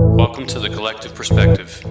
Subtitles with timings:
[0.00, 1.82] Welcome to the Collective Perspective.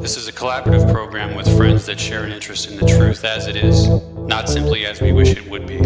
[0.00, 3.46] This is a collaborative program with friends that share an interest in the truth as
[3.46, 3.88] it is,
[4.26, 5.78] not simply as we wish it would be.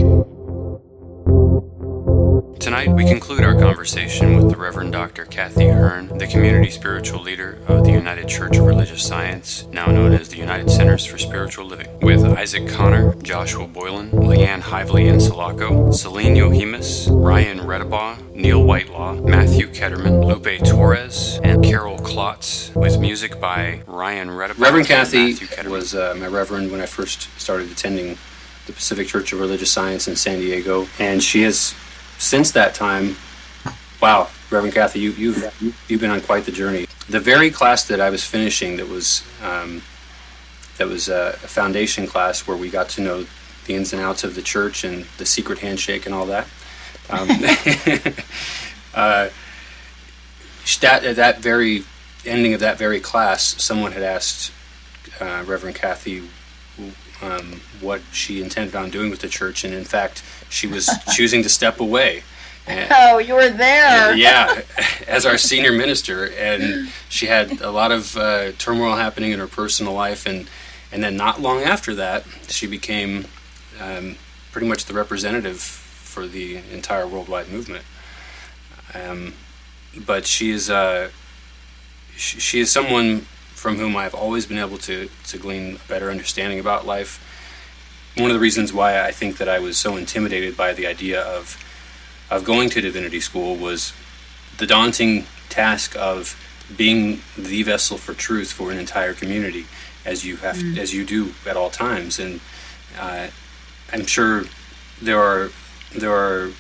[2.67, 5.25] Tonight, we conclude our conversation with the Reverend Dr.
[5.25, 10.13] Kathy Hearn, the community spiritual leader of the United Church of Religious Science, now known
[10.13, 15.21] as the United Centers for Spiritual Living, with Isaac Connor, Joshua Boylan, Leanne Hively in
[15.21, 22.99] Sulaco, Celine Yohemus, Ryan Redabaugh, Neil Whitelaw, Matthew Ketterman, Lupe Torres, and Carol Klotz, with
[22.99, 24.59] music by Ryan Redabaugh.
[24.59, 25.37] Reverend Kathy
[25.69, 28.19] was uh, my reverend when I first started attending
[28.67, 31.77] the Pacific Church of Religious Science in San Diego, and she has
[32.19, 33.17] since that time,
[34.01, 36.87] wow, Reverend Kathy, you, you've you've been on quite the journey.
[37.09, 39.83] The very class that I was finishing, that was um,
[40.79, 43.27] that was a, a foundation class where we got to know
[43.67, 46.47] the ins and outs of the church and the secret handshake and all that.
[47.11, 47.29] Um,
[48.95, 49.29] uh,
[50.81, 51.85] that at that very
[52.25, 54.53] ending of that very class, someone had asked
[55.21, 56.29] uh, Reverend Kathy
[57.23, 61.43] um, what she intended on doing with the church, and in fact, she was choosing
[61.43, 62.23] to step away.
[62.67, 64.15] And, oh, you were there.
[64.17, 64.63] yeah,
[65.07, 69.47] as our senior minister, and she had a lot of uh, turmoil happening in her
[69.47, 70.49] personal life, and
[70.93, 73.27] and then not long after that, she became
[73.81, 74.17] um,
[74.53, 77.85] pretty much the representative for the entire worldwide movement.
[78.95, 79.35] Um,
[80.07, 81.11] but she is uh,
[82.17, 83.27] she, she is someone
[83.67, 87.19] from whom I've always been able to to glean a better understanding about life
[88.17, 91.21] one of the reasons why I think that I was so intimidated by the idea
[91.21, 91.59] of
[92.31, 93.93] of going to divinity school was
[94.59, 96.41] the daunting task of
[96.77, 99.67] being the vessel for truth for an entire community,
[100.05, 100.79] as you have mm.
[100.79, 102.21] as you do at all times.
[102.21, 102.39] And
[102.97, 103.27] uh,
[103.93, 104.45] I'm sure
[105.03, 105.51] there are
[105.93, 106.53] there are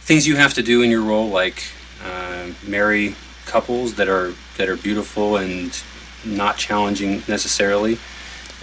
[0.00, 1.62] things you have to do in your role, like
[2.02, 5.82] uh, marry couples that are that are beautiful and
[6.24, 7.98] not challenging necessarily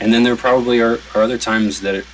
[0.02, 2.06] and then there probably are, are other times that it,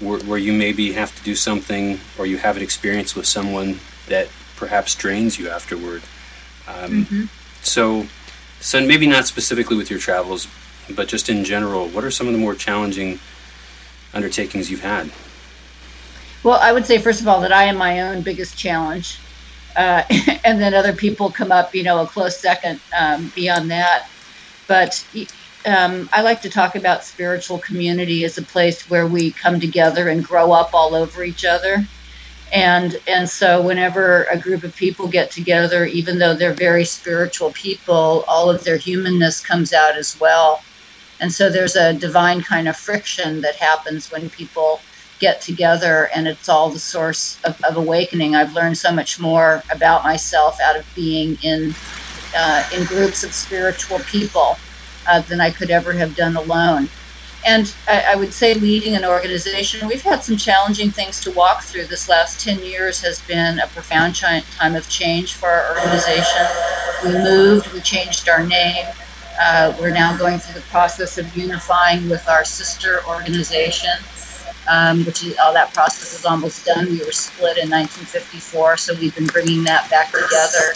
[0.00, 3.80] where, where you maybe have to do something or you have an experience with someone
[4.08, 6.02] that perhaps drains you afterward.
[6.66, 7.24] Um, mm-hmm.
[7.60, 8.06] So,
[8.60, 10.48] so maybe not specifically with your travels,
[10.88, 13.20] but just in general, what are some of the more challenging
[14.14, 15.10] undertakings you've had?
[16.42, 19.18] Well, I would say first of all that I am my own biggest challenge,
[19.76, 20.02] uh,
[20.44, 24.08] and then other people come up, you know, a close second um, beyond that.
[24.66, 25.04] But
[25.66, 30.08] um, I like to talk about spiritual community as a place where we come together
[30.08, 31.84] and grow up all over each other.
[32.52, 37.50] And and so whenever a group of people get together, even though they're very spiritual
[37.52, 40.62] people, all of their humanness comes out as well.
[41.20, 44.80] And so there's a divine kind of friction that happens when people
[45.18, 48.34] get together and it's all the source of, of awakening.
[48.34, 51.74] I've learned so much more about myself out of being in
[52.36, 54.58] uh, in groups of spiritual people
[55.06, 56.88] uh, than I could ever have done alone.
[57.46, 61.62] And I, I, would say leading an organization, we've had some challenging things to walk
[61.62, 61.84] through.
[61.84, 66.44] This last 10 years has been a profound time of change for our organization.
[67.04, 68.86] We moved, we changed our name.
[69.40, 73.92] Uh, we're now going through the process of unifying with our sister organization,
[74.68, 76.86] um, which is, all that process is almost done.
[76.86, 80.72] We were split in 1954, so we've been bringing that back together.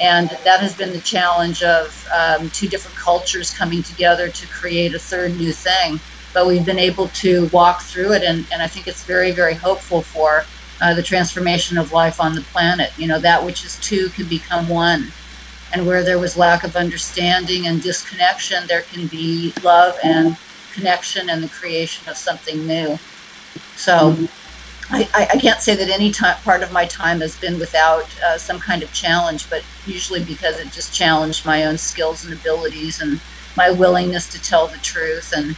[0.00, 4.94] And that has been the challenge of um, two different cultures coming together to create
[4.94, 6.00] a third new thing.
[6.32, 9.54] But we've been able to walk through it, and, and I think it's very, very
[9.54, 10.44] hopeful for
[10.80, 12.92] uh, the transformation of life on the planet.
[12.96, 15.12] You know, that which is two can become one.
[15.72, 20.36] And where there was lack of understanding and disconnection, there can be love and
[20.72, 22.98] connection and the creation of something new.
[23.76, 24.16] So,
[24.90, 28.36] I, I, can't say that any time, part of my time has been without uh,
[28.38, 33.00] some kind of challenge, but usually because it just challenged my own skills and abilities
[33.00, 33.20] and
[33.56, 35.56] my willingness to tell the truth and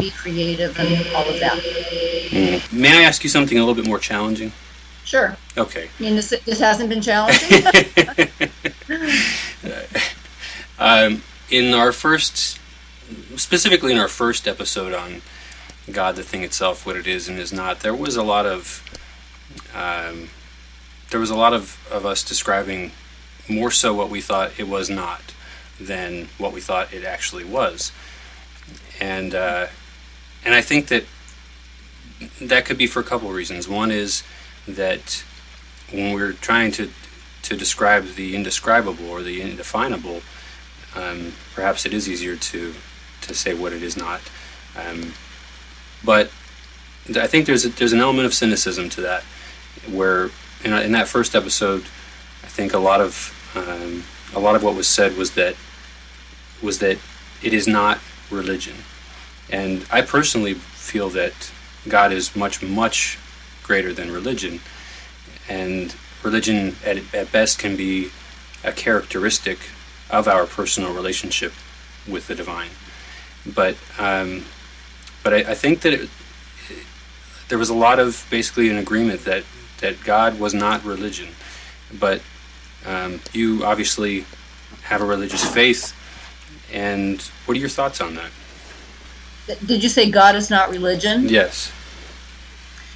[0.00, 1.58] be creative and all of that.
[1.58, 2.72] Mm.
[2.72, 4.52] May I ask you something a little bit more challenging?
[5.04, 5.36] Sure.
[5.56, 5.88] Okay.
[5.98, 7.62] I mean, this, this hasn't been challenging?
[10.78, 12.58] um, in our first,
[13.36, 15.22] specifically in our first episode on
[15.90, 17.80] God, the thing itself, what it is and is not.
[17.80, 18.82] There was a lot of
[19.74, 20.30] um,
[21.10, 22.92] there was a lot of, of us describing
[23.48, 25.34] more so what we thought it was not
[25.78, 27.92] than what we thought it actually was,
[29.00, 29.66] and uh,
[30.44, 31.04] and I think that
[32.40, 33.68] that could be for a couple of reasons.
[33.68, 34.22] One is
[34.66, 35.22] that
[35.90, 36.90] when we're trying to
[37.42, 40.22] to describe the indescribable or the indefinable,
[40.94, 42.74] um, perhaps it is easier to
[43.20, 44.20] to say what it is not.
[44.76, 45.12] Um,
[46.04, 46.30] but
[47.14, 49.22] I think there's a, there's an element of cynicism to that,
[49.90, 50.30] where
[50.64, 51.82] in, in that first episode,
[52.42, 54.04] I think a lot of um,
[54.34, 55.56] a lot of what was said was that
[56.62, 56.98] was that
[57.42, 57.98] it is not
[58.30, 58.76] religion,
[59.50, 61.52] and I personally feel that
[61.88, 63.18] God is much much
[63.62, 64.60] greater than religion,
[65.48, 68.10] and religion at, at best can be
[68.62, 69.58] a characteristic
[70.10, 71.52] of our personal relationship
[72.08, 72.70] with the divine.
[73.46, 74.44] But um,
[75.24, 76.08] but I, I, think that it,
[77.48, 79.42] there was a lot of basically an agreement that
[79.80, 81.28] that God was not religion,
[81.98, 82.22] but
[82.86, 84.24] um, you obviously
[84.82, 85.92] have a religious faith,
[86.72, 88.30] and what are your thoughts on that?
[89.66, 91.28] Did you say God is not religion?
[91.28, 91.72] Yes.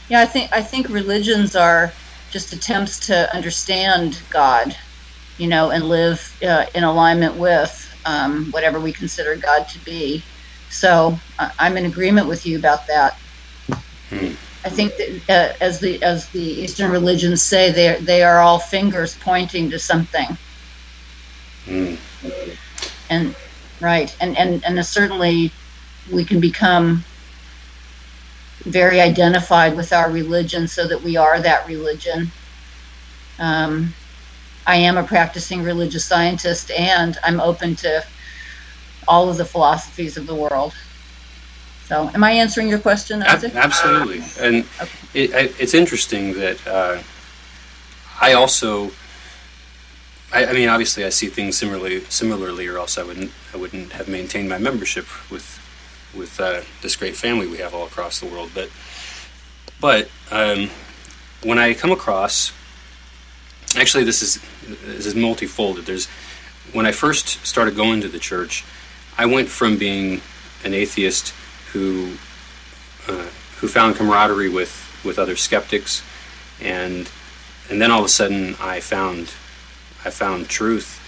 [0.09, 1.93] Yeah, I think I think religions are
[2.31, 4.77] just attempts to understand God,
[5.39, 10.23] you know, and live uh, in alignment with um, whatever we consider God to be.
[10.71, 13.17] So uh, I'm in agreement with you about that.
[14.11, 14.33] Hmm.
[14.65, 18.59] I think that uh, as the as the Eastern religions say, they they are all
[18.59, 20.37] fingers pointing to something.
[21.65, 21.95] Hmm.
[23.11, 23.35] And
[23.81, 25.53] right, and and and certainly
[26.13, 27.05] we can become
[28.65, 32.31] very identified with our religion so that we are that religion.
[33.39, 33.95] Um,
[34.67, 38.05] I am a practicing religious scientist and I'm open to
[39.09, 40.73] all of the philosophies of the world.
[41.87, 43.55] So, am I answering your question, Isaac?
[43.55, 44.23] absolutely.
[44.39, 44.91] And okay.
[45.15, 46.99] it, it's interesting that uh,
[48.21, 48.91] I also,
[50.33, 53.93] I, I, mean, obviously, I see things similarly, similarly, or else I wouldn't, I wouldn't
[53.93, 55.59] have maintained my membership with
[56.15, 58.51] with uh, this great family we have all across the world.
[58.55, 58.71] But
[59.81, 60.71] but um,
[61.43, 62.53] when I come across,
[63.77, 64.41] actually, this is
[64.85, 65.87] this is multifolded.
[65.87, 66.07] There's
[66.73, 68.65] when I first started going to the church,
[69.19, 70.23] I went from being
[70.65, 71.35] an atheist
[71.73, 72.15] who
[73.09, 73.27] uh,
[73.59, 76.03] who found camaraderie with with other skeptics,
[76.61, 77.11] and
[77.69, 79.35] and then all of a sudden I found
[80.05, 81.01] I found truth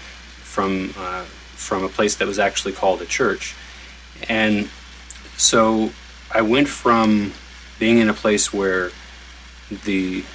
[0.43, 1.23] from uh,
[1.55, 3.55] from a place that was actually called a church,
[4.27, 4.69] and
[5.37, 5.91] so
[6.29, 7.31] I went from
[7.79, 8.91] being in a place where
[9.85, 10.25] the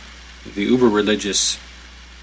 [0.55, 1.59] the uber religious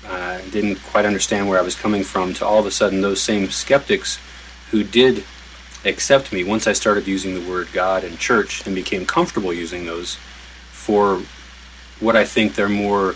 [0.08, 3.22] uh, didn't quite understand where I was coming from to all of a sudden those
[3.22, 4.18] same skeptics
[4.72, 5.24] who did
[5.86, 9.86] accept me once I started using the word God and church and became comfortable using
[9.86, 10.16] those
[10.72, 11.22] for
[12.00, 13.16] what I think they're more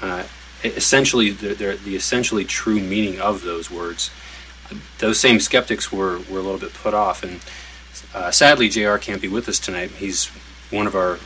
[0.00, 0.24] uh,
[0.64, 4.10] essentially they're, they're the essentially true meaning of those words.
[4.98, 7.40] Those same skeptics were, were a little bit put off and
[8.14, 9.90] uh, sadly, JR can't be with us tonight.
[9.92, 10.26] He's
[10.70, 11.18] one of our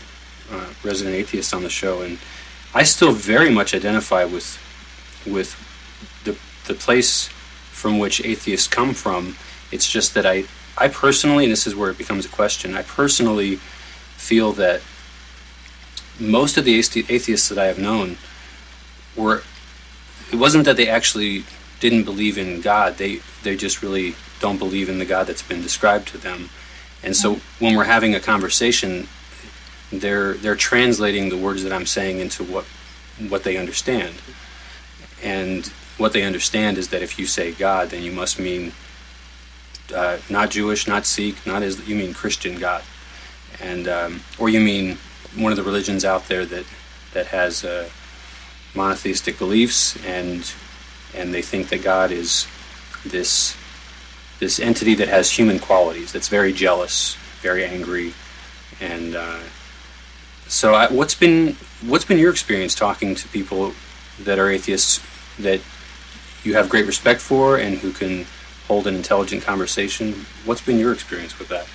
[0.50, 2.19] uh, resident atheists on the show, and
[2.75, 4.58] I still very much identify with
[5.26, 5.56] with
[6.25, 6.37] the
[6.67, 7.28] the place
[7.70, 9.37] from which atheists come from.
[9.71, 10.45] It's just that I
[10.79, 12.77] I personally, and this is where it becomes a question.
[12.77, 13.57] I personally
[14.17, 14.83] feel that
[16.19, 18.19] most of the atheists that I have known
[19.17, 19.43] were
[20.33, 21.45] it wasn't that they actually
[21.81, 22.97] didn't believe in God.
[22.99, 26.51] They they just really don't believe in the God that's been described to them.
[27.03, 27.65] And so mm-hmm.
[27.65, 29.09] when we're having a conversation,
[29.93, 32.65] they're they're translating the words that I'm saying into what
[33.29, 34.15] what they understand.
[35.23, 35.67] And
[35.97, 38.73] what they understand is that if you say God, then you must mean
[39.94, 42.83] uh, not Jewish, not Sikh, not as you mean Christian God,
[43.61, 44.99] and um, or you mean
[45.37, 46.65] one of the religions out there that
[47.12, 47.88] that has uh,
[48.75, 50.53] monotheistic beliefs and
[51.15, 52.47] and they think that God is
[53.05, 53.57] this
[54.38, 58.12] this entity that has human qualities, that's very jealous, very angry,
[58.81, 59.38] and uh,
[60.49, 63.73] so I, what's been what's been your experience talking to people
[64.21, 65.00] that are atheists
[65.38, 65.61] that
[66.45, 68.26] you have great respect for and who can
[68.68, 70.26] hold an intelligent conversation?
[70.44, 71.66] What's been your experience with that?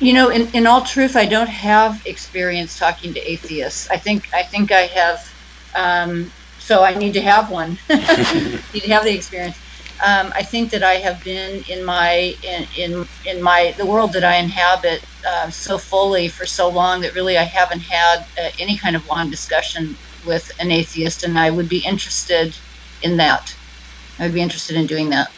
[0.00, 3.88] You know, in, in all truth, I don't have experience talking to atheists.
[3.90, 5.32] I think I think I have,
[5.76, 7.78] um, so I need to have one.
[7.88, 9.56] need to have the experience
[10.02, 14.12] um, I think that I have been in my in in, in my the world
[14.14, 18.50] that I inhabit uh, so fully for so long that really I haven't had uh,
[18.58, 22.54] any kind of long discussion with an atheist, and I would be interested
[23.02, 23.54] in that.
[24.18, 25.30] I would be interested in doing that.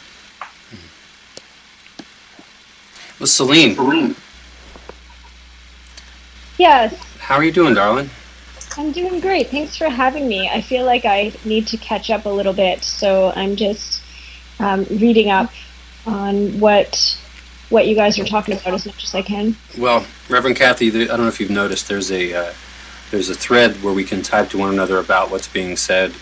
[3.25, 4.15] Well, Celine.
[6.59, 6.95] Yes.
[7.21, 8.11] How are you doing, darling?
[8.77, 9.49] I'm doing great.
[9.49, 10.51] Thanks for having me.
[10.51, 14.03] I feel like I need to catch up a little bit, so I'm just
[14.61, 15.51] um, reading up
[16.05, 17.19] on what
[17.71, 19.57] what you guys are talking about as much as I can.
[19.79, 22.53] Well, Reverend Kathy, I don't know if you've noticed, there's a uh,
[23.11, 26.13] there's a thread where we can type to one another about what's being said.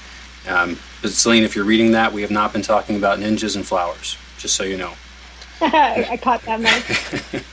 [0.46, 3.66] Um, but Celine, if you're reading that, we have not been talking about ninjas and
[3.66, 4.94] flowers, just so you know.
[6.10, 7.44] I caught that, Mike.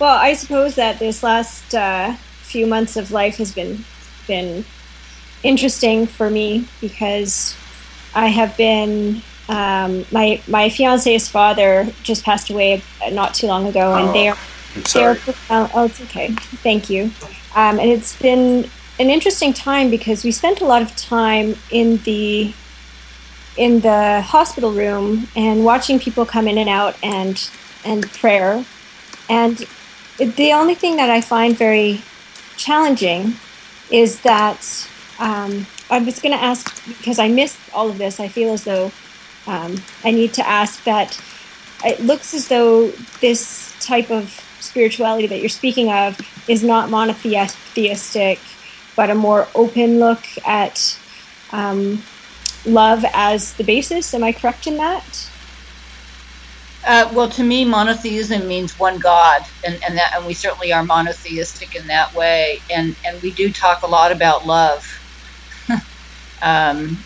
[0.00, 3.84] well, I suppose that this last uh, few months of life has been
[4.26, 4.64] been
[5.42, 7.56] interesting for me because
[8.14, 13.94] I have been um, my my fiance's father just passed away not too long ago,
[13.94, 14.38] and oh, they are
[14.94, 15.70] they're profound.
[15.74, 16.28] Oh, it's okay.
[16.62, 17.10] Thank you.
[17.54, 21.98] Um, and it's been an interesting time because we spent a lot of time in
[21.98, 22.52] the
[23.58, 27.50] in the hospital room and watching people come in and out and
[27.84, 28.64] and prayer.
[29.28, 29.66] And
[30.18, 32.02] the only thing that I find very
[32.56, 33.34] challenging
[33.90, 34.88] is that
[35.18, 38.20] um, I was going to ask because I missed all of this.
[38.20, 38.92] I feel as though
[39.46, 41.20] um, I need to ask that
[41.84, 48.38] it looks as though this type of spirituality that you're speaking of is not monotheistic,
[48.94, 50.98] but a more open look at
[51.52, 52.02] um,
[52.64, 54.14] love as the basis.
[54.14, 55.30] Am I correct in that?
[56.86, 60.84] Uh, well, to me, monotheism means one God, and, and that, and we certainly are
[60.84, 62.64] monotheistic in that way.
[62.70, 64.82] And and we do talk a lot about love.
[66.42, 67.04] um,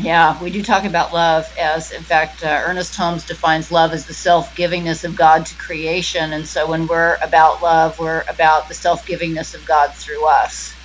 [0.00, 4.06] yeah, we do talk about love as, in fact, uh, Ernest Holmes defines love as
[4.06, 6.32] the self givingness of God to creation.
[6.32, 10.76] And so when we're about love, we're about the self givingness of God through us.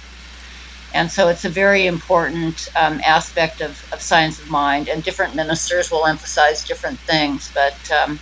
[0.93, 4.87] And so it's a very important um, aspect of, of science of mind.
[4.87, 7.51] And different ministers will emphasize different things.
[7.53, 8.19] But um,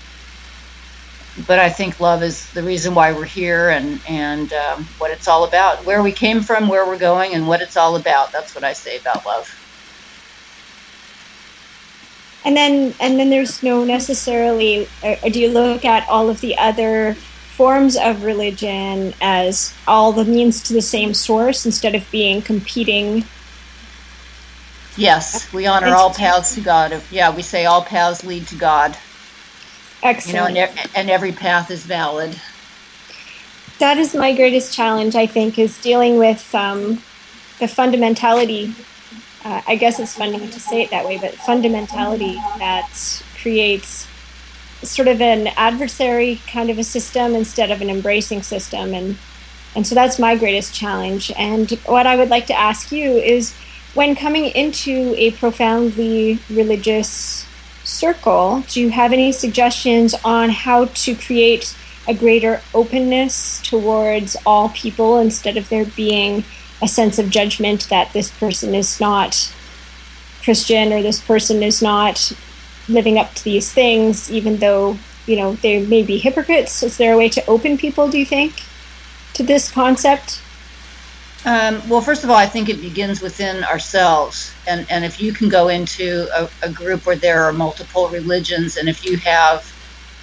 [1.48, 5.28] but I think love is the reason why we're here and, and um, what it's
[5.28, 5.84] all about.
[5.84, 8.32] Where we came from, where we're going, and what it's all about.
[8.32, 9.50] That's what I say about love
[12.46, 16.58] and then and then there's no necessarily or, do you look at all of the
[16.58, 17.16] other
[17.56, 23.24] forms of religion as all the means to the same source instead of being competing.
[24.98, 27.02] Yes we honor all paths to god.
[27.12, 28.98] Yeah we say all paths lead to god.
[30.02, 32.36] Excellent you know and, every path is valid.
[33.78, 36.96] That is my greatest challenge i think is dealing with um,
[37.60, 38.74] the fundamentality.
[39.46, 42.90] Uh, I guess it's funny to say it that way, but fundamentality that
[43.42, 44.08] creates
[44.86, 48.94] sort of an adversary kind of a system instead of an embracing system.
[48.94, 49.18] And,
[49.76, 51.32] and so that's my greatest challenge.
[51.38, 53.54] And what I would like to ask you is
[53.94, 57.46] when coming into a profoundly religious
[57.84, 61.76] circle, do you have any suggestions on how to create
[62.08, 66.44] a greater openness towards all people instead of there being
[66.82, 69.54] a sense of judgment that this person is not
[70.44, 72.34] Christian or this person is not
[72.90, 76.84] living up to these things, even though you know they may be hypocrites.
[76.84, 78.10] Is there a way to open people?
[78.10, 78.64] Do you think
[79.34, 80.42] to this concept?
[81.46, 85.34] Um, well, first of all, I think it begins within ourselves, and and if you
[85.34, 89.70] can go into a, a group where there are multiple religions, and if you have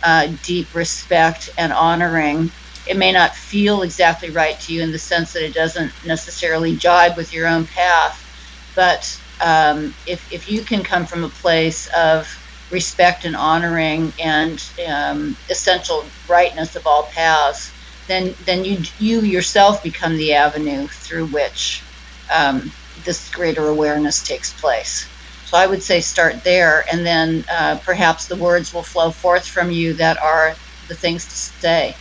[0.02, 2.50] uh, deep respect and honoring
[2.86, 6.74] it may not feel exactly right to you in the sense that it doesn't necessarily
[6.74, 8.26] jibe with your own path.
[8.74, 12.26] But um, if, if you can come from a place of
[12.70, 17.72] respect and honoring and um, essential rightness of all paths,
[18.08, 21.88] then then you you yourself become the avenue through which
[22.34, 25.10] um, this greater awareness takes place.
[25.44, 29.46] So I would say start there, and then uh, perhaps the words will flow forth
[29.48, 31.98] from you that are the things to say.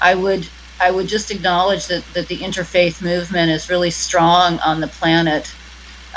[0.00, 0.46] I would
[0.80, 5.48] I would just acknowledge that, that the interfaith movement is really strong on the planet.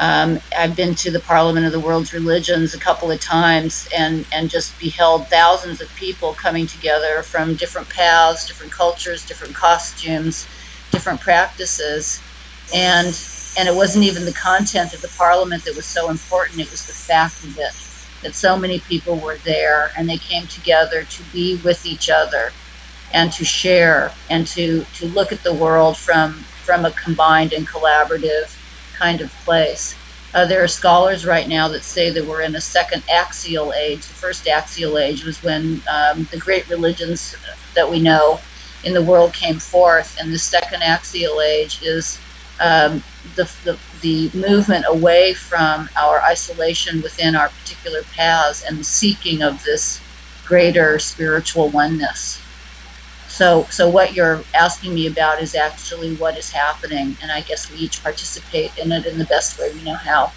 [0.02, 4.26] Um, I've been to the Parliament of the World's Religions a couple of times and,
[4.34, 10.48] and just beheld thousands of people coming together from different paths, different cultures, different costumes,
[10.90, 12.20] different practices.
[12.74, 13.16] And
[13.60, 16.88] and it wasn't even the content of the parliament that was so important, it was
[16.88, 17.74] the fact of it.
[18.24, 22.54] That so many people were there and they came together to be with each other
[23.14, 27.68] and to share and to, to look at the world from, from a combined and
[27.68, 28.58] collaborative
[29.02, 29.98] kind of place.
[30.34, 34.08] Uh, there are scholars right now that say that we're in a second axial age.
[34.08, 37.36] The first axial age was when um, the great religions
[37.76, 38.40] that we know
[38.84, 42.22] in the world came forth, and the second axial age is
[42.60, 43.04] um,
[43.36, 49.42] the, the, the movement away from our isolation within our particular paths and the seeking
[49.42, 50.06] of this
[50.46, 52.41] greater spiritual oneness.
[53.32, 57.72] So, so what you're asking me about is actually what is happening, and I guess
[57.72, 60.34] we each participate in it in the best way we know how.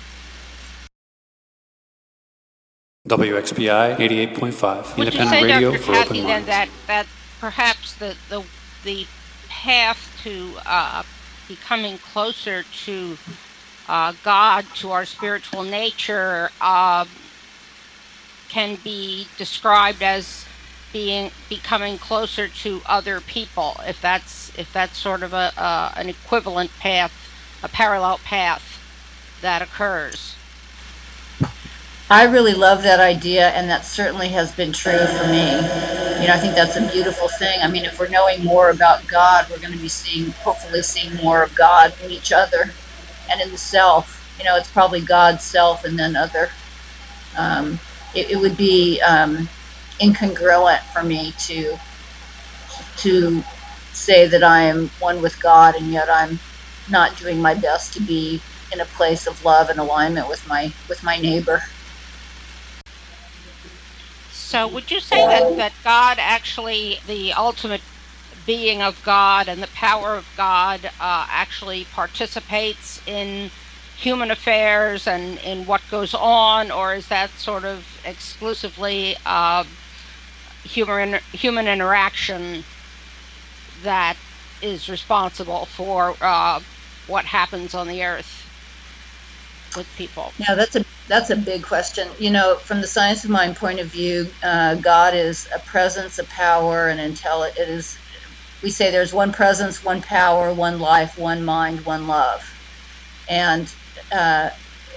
[3.08, 5.82] WXPI 88.5, Would independent you say, radio Dr.
[5.82, 6.46] for Kathy, open then minds.
[6.46, 7.06] that, that
[7.40, 8.44] perhaps the, the,
[8.84, 9.06] the
[9.48, 11.02] path to uh,
[11.48, 13.18] becoming closer to
[13.88, 17.04] uh, God, to our spiritual nature, uh,
[18.48, 20.46] can be described as
[20.94, 26.08] being becoming closer to other people if that's if that's sort of a uh, an
[26.08, 27.12] equivalent path
[27.64, 28.80] a parallel path
[29.42, 30.36] that occurs
[32.10, 35.46] I really love that idea, and that certainly has been true for me.
[36.20, 37.58] You know, I think that's a beautiful thing.
[37.62, 41.16] I mean, if we're knowing more about God, we're going to be seeing, hopefully, seeing
[41.16, 42.70] more of God in each other
[43.30, 44.22] and in the self.
[44.38, 46.50] You know, it's probably God's self and then other.
[47.38, 47.80] Um,
[48.14, 49.48] it, it, would be um,
[50.02, 51.78] incongruent for me to
[52.98, 53.44] to
[53.92, 56.40] say that I am one with God, and yet I'm
[56.88, 60.74] not doing my best to be in a place of love and alignment with my
[60.88, 61.62] with my neighbor.
[64.28, 67.84] So, would you say that, that God actually, the ultimate
[68.44, 73.52] being of God and the power of God, uh, actually participates in
[73.94, 79.64] human affairs and in what goes on, or is that sort of exclusively uh,
[80.64, 82.66] human human interaction
[83.82, 84.18] that
[84.62, 86.60] is responsible for uh,
[87.06, 88.48] what happens on the earth?
[89.76, 90.36] with people?
[90.38, 92.14] Yeah, that's a that's a big question.
[92.18, 96.18] You know, from the science of mind point of view, uh, God is a presence,
[96.18, 97.58] a power, and intelligence.
[97.58, 98.00] It is.
[98.62, 102.40] We say there's one presence, one power, one life, one mind, one love,
[103.28, 103.68] and
[104.12, 104.50] uh,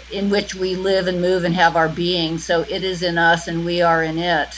[0.10, 2.38] in which we live and move and have our being.
[2.40, 4.50] So it is in us, and we are in it,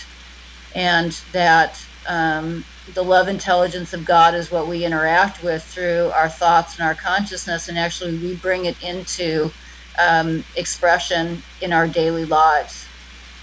[0.73, 1.77] and that.
[2.07, 6.85] Um, the love intelligence of God is what we interact with through our thoughts and
[6.87, 9.53] our consciousness, and actually we bring it into
[9.99, 12.89] um, expression in our daily lives?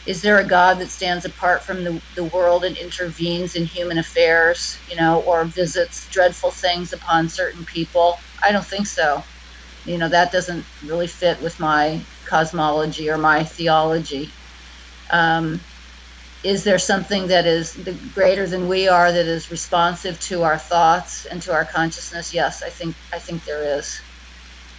[0.06, 3.98] Is there a God that stands apart from the, the world and intervenes in human
[3.98, 8.24] affairs, you know, or visits dreadful things upon certain people?
[8.42, 9.24] I don't think so.
[9.84, 14.36] You know, that doesn't really fit with my cosmology or my theology.
[15.10, 15.66] Um,
[16.42, 17.78] is there something that is
[18.12, 22.32] greater than we are that is responsive to our thoughts and to our consciousness?
[22.32, 23.90] Yes, I think I think there is.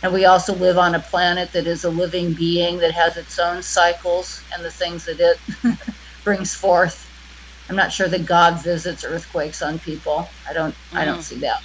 [0.04, 3.40] And we also live on a planet that is a living being that has its
[3.40, 5.78] own cycles and the things that it
[6.24, 7.10] brings forth.
[7.70, 10.34] I'm not sure that God visits earthquakes on people.
[10.50, 10.76] I don't.
[10.94, 10.98] Mm.
[10.98, 11.24] I don't mm.
[11.24, 11.58] see that.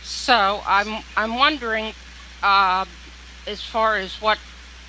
[0.00, 1.02] So I'm.
[1.16, 1.94] I'm wondering,
[2.42, 2.86] uh,
[3.46, 4.38] as far as what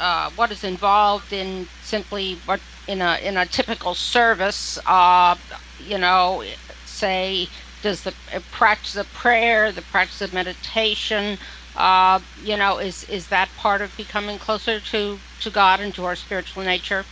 [0.03, 4.79] uh, what is involved in simply what in a in a typical service.
[4.87, 5.37] Uh,
[5.79, 6.43] you know,
[6.85, 7.49] say
[7.83, 8.15] does the
[8.51, 11.39] practice of prayer, the practice of meditation,
[11.75, 16.05] uh, you know, is is that part of becoming closer to to God and to
[16.05, 17.07] our spiritual nature?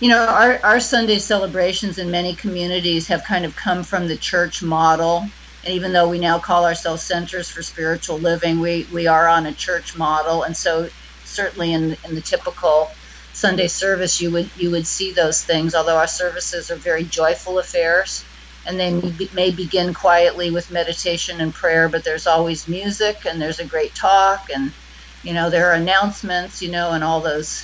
[0.00, 4.18] You know, our, our Sunday celebrations in many communities have kind of come from the
[4.18, 5.32] church model.
[5.64, 9.46] And even though we now call ourselves centers for spiritual living, we, we are on
[9.46, 10.42] a church model.
[10.42, 10.90] And so
[11.34, 12.90] certainly in, in the typical
[13.32, 15.74] Sunday service, you would you would see those things.
[15.74, 18.26] Although our services are very joyful affairs,
[18.66, 18.92] and they
[19.32, 23.94] may begin quietly with meditation and prayer, but there's always music and there's a great
[24.00, 24.74] talk and
[25.22, 27.54] you know there are announcements, you know, and all those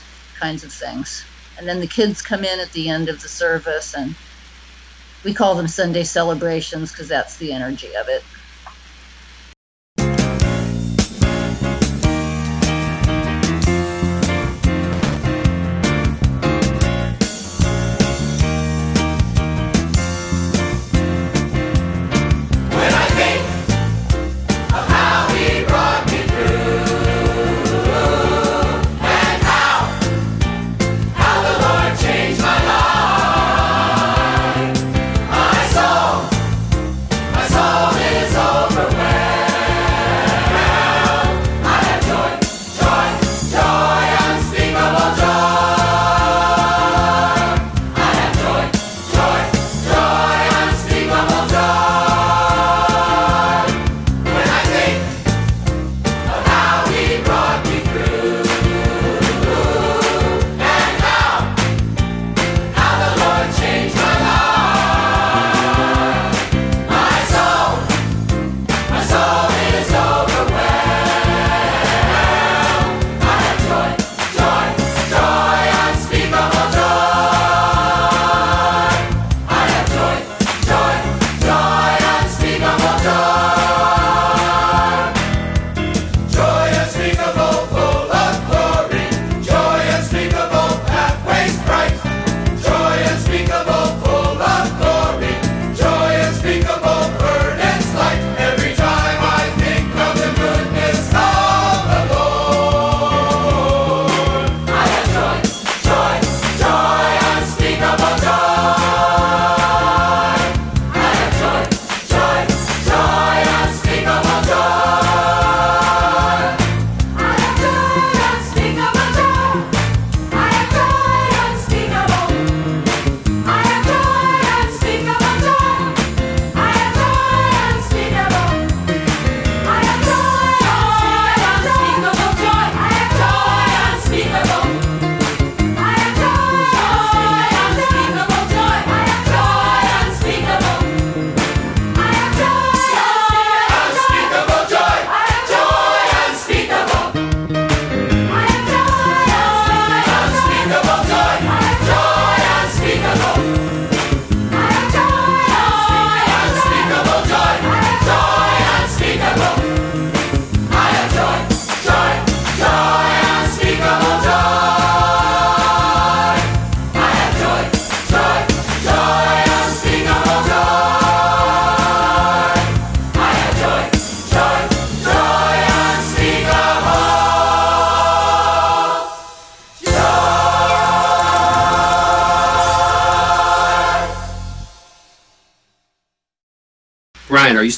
[0.40, 1.12] kinds of things.
[1.59, 4.16] And then the kids come in at the end of the service and
[5.24, 8.22] we call them Sunday celebrations because that's the energy of it.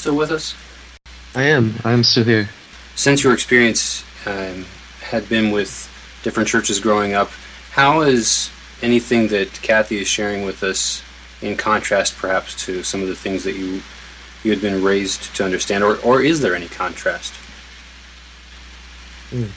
[0.01, 0.55] Still with us?
[1.35, 1.75] I am.
[1.83, 2.49] I am still here.
[2.95, 4.65] Since your experience um,
[4.99, 5.87] had been with
[6.23, 7.29] different churches growing up,
[7.73, 8.49] how is
[8.81, 11.03] anything that Kathy is sharing with us
[11.39, 13.81] in contrast, perhaps, to some of the things that you
[14.43, 17.33] you had been raised to understand, or or is there any contrast?
[19.29, 19.51] Mm.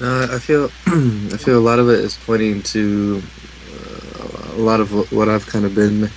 [0.00, 0.70] Uh, I feel
[1.34, 3.22] I feel a lot of it is pointing to
[3.74, 6.10] uh, a lot of what I've kind of been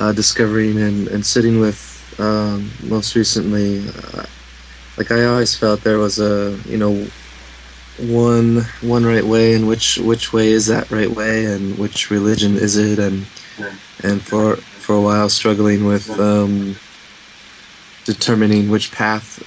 [0.00, 1.80] uh, discovering and, and sitting with
[2.18, 3.88] um, most recently.
[3.88, 4.26] Uh,
[4.96, 7.06] like I always felt there was a you know
[7.98, 12.56] one one right way and which which way is that right way and which religion
[12.56, 13.26] is it and
[14.02, 16.76] and for for a while struggling with um,
[18.04, 19.42] determining which path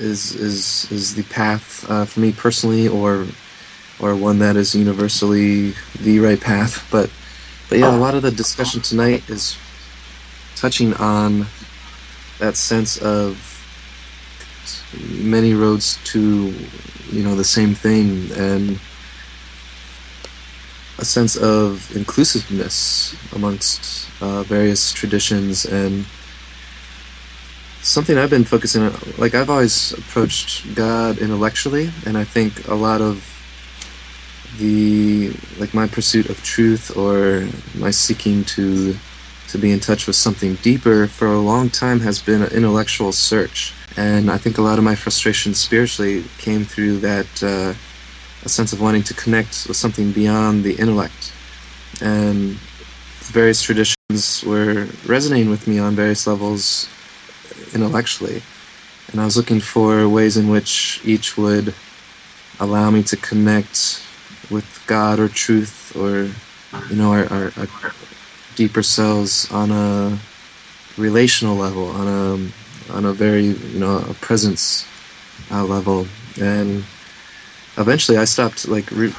[0.00, 3.26] is is is the path uh, for me personally, or
[3.98, 6.86] or one that is universally the right path.
[6.90, 7.10] But
[7.68, 9.56] but yeah, a lot of the discussion tonight is
[10.54, 11.46] touching on
[12.38, 13.52] that sense of
[15.20, 16.54] many roads to
[17.10, 18.78] you know the same thing and
[20.98, 26.06] a sense of inclusiveness amongst uh, various traditions and
[27.82, 28.94] something I've been focusing on.
[29.18, 33.35] Like I've always approached God intellectually, and I think a lot of
[34.58, 38.96] the like my pursuit of truth or my seeking to
[39.48, 43.12] to be in touch with something deeper for a long time has been an intellectual
[43.12, 43.72] search.
[43.96, 47.74] And I think a lot of my frustration spiritually came through that uh,
[48.44, 51.32] a sense of wanting to connect with something beyond the intellect.
[52.00, 52.58] And
[53.20, 56.88] various traditions were resonating with me on various levels
[57.72, 58.42] intellectually.
[59.10, 61.74] And I was looking for ways in which each would
[62.58, 64.02] allow me to connect
[64.50, 66.30] with God or truth or,
[66.88, 67.92] you know, our, our, our
[68.54, 70.18] deeper selves on a
[70.96, 74.86] relational level, on a, on a very, you know, a presence
[75.50, 76.06] uh, level.
[76.40, 76.84] And
[77.76, 79.14] eventually I stopped, like, re-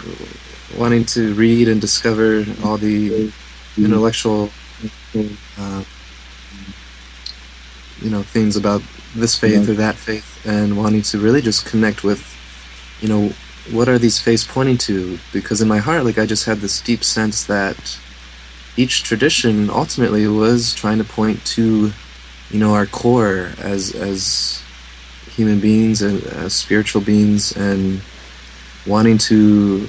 [0.77, 3.31] wanting to read and discover all the
[3.77, 4.49] intellectual
[5.57, 5.83] uh,
[8.01, 8.81] you know things about
[9.15, 12.21] this faith or that faith and wanting to really just connect with
[13.01, 13.31] you know
[13.71, 15.19] what are these faiths pointing to?
[15.33, 17.99] Because in my heart like i just had this deep sense that
[18.75, 21.91] each tradition ultimately was trying to point to
[22.51, 24.61] you know our core as as
[25.35, 28.01] human beings and as spiritual beings and
[28.87, 29.85] wanting to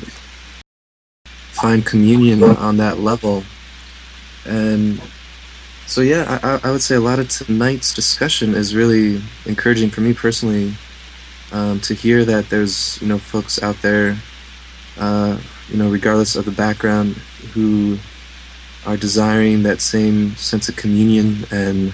[1.53, 3.43] find communion on that level.
[4.45, 5.01] And
[5.87, 10.03] so yeah, I, I would say a lot of tonight's discussion is really encouraging for
[10.03, 10.75] me personally
[11.53, 14.17] um, to hear that there's you know folks out there,
[14.99, 17.15] uh, you know, regardless of the background,
[17.55, 17.99] who
[18.87, 21.93] are desiring that same sense of communion and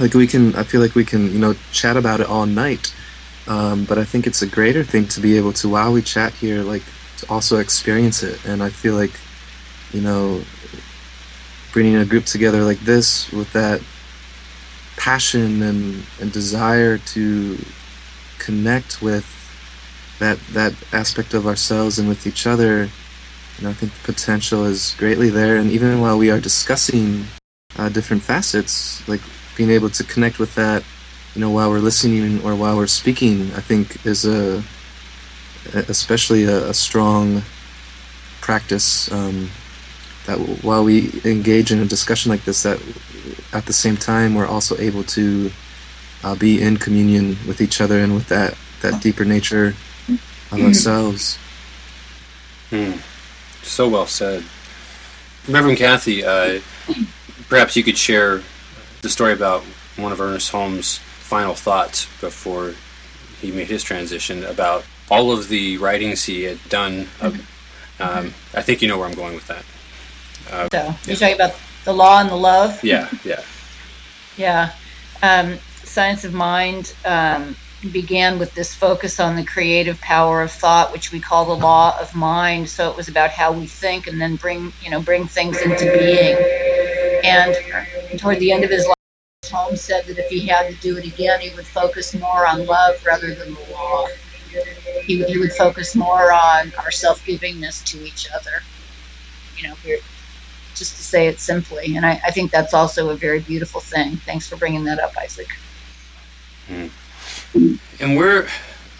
[0.00, 0.54] like we can.
[0.54, 2.94] I feel like we can you know chat about it all night,
[3.46, 6.32] um, but I think it's a greater thing to be able to while we chat
[6.34, 6.82] here, like
[7.18, 8.44] to also experience it.
[8.44, 9.18] And I feel like
[9.92, 10.42] you know
[11.72, 13.82] bringing a group together like this with that
[14.96, 17.58] passion and, and desire to
[18.44, 19.26] connect with
[20.18, 22.88] that that aspect of ourselves and with each other.
[23.56, 25.56] You know, I think the potential is greatly there.
[25.56, 27.26] And even while we are discussing
[27.76, 29.20] uh, different facets like
[29.56, 30.82] being able to connect with that
[31.34, 34.62] you know while we're listening or while we're speaking I think is a
[35.74, 37.42] especially a, a strong
[38.40, 39.50] practice um,
[40.26, 42.80] that while we engage in a discussion like this, that
[43.52, 45.50] at the same time we're also able to
[46.24, 49.74] uh, be in communion with each other and with that that deeper nature of
[50.08, 50.66] mm-hmm.
[50.66, 51.36] ourselves.
[52.70, 52.92] Hmm.
[53.62, 54.44] So well said,
[55.48, 56.24] Reverend Kathy.
[56.24, 56.60] Uh,
[57.48, 58.42] perhaps you could share
[59.02, 59.62] the story about
[59.96, 62.74] one of Ernest Holmes' final thoughts before
[63.40, 67.04] he made his transition about all of the writings he had done.
[67.20, 68.02] mm-hmm.
[68.02, 69.64] um, I think you know where I'm going with that.
[70.50, 72.82] Uh, so you're talking about the law and the love.
[72.82, 73.42] Yeah, yeah,
[74.36, 74.72] yeah.
[75.22, 75.58] Um,
[75.94, 77.56] Science of Mind um,
[77.92, 81.94] began with this focus on the creative power of thought, which we call the law
[82.00, 82.68] of mind.
[82.68, 85.84] So it was about how we think and then bring you know bring things into
[85.98, 86.36] being.
[87.24, 87.56] And
[88.18, 88.96] toward the end of his life,
[89.52, 92.66] Holmes said that if he had to do it again, he would focus more on
[92.66, 94.06] love rather than the law.
[95.06, 98.66] He, he would focus more on our self givingness to each other.
[99.54, 99.76] You know,
[100.76, 101.96] just to say it simply.
[101.96, 104.22] And I, I think that's also a very beautiful thing.
[104.26, 105.48] Thanks for bringing that up, Isaac.
[106.68, 106.90] Mm.
[108.00, 108.48] And we're,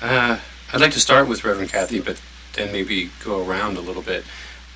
[0.01, 0.39] uh,
[0.73, 2.21] I'd like to start with Reverend Kathy, but
[2.55, 4.25] then maybe go around a little bit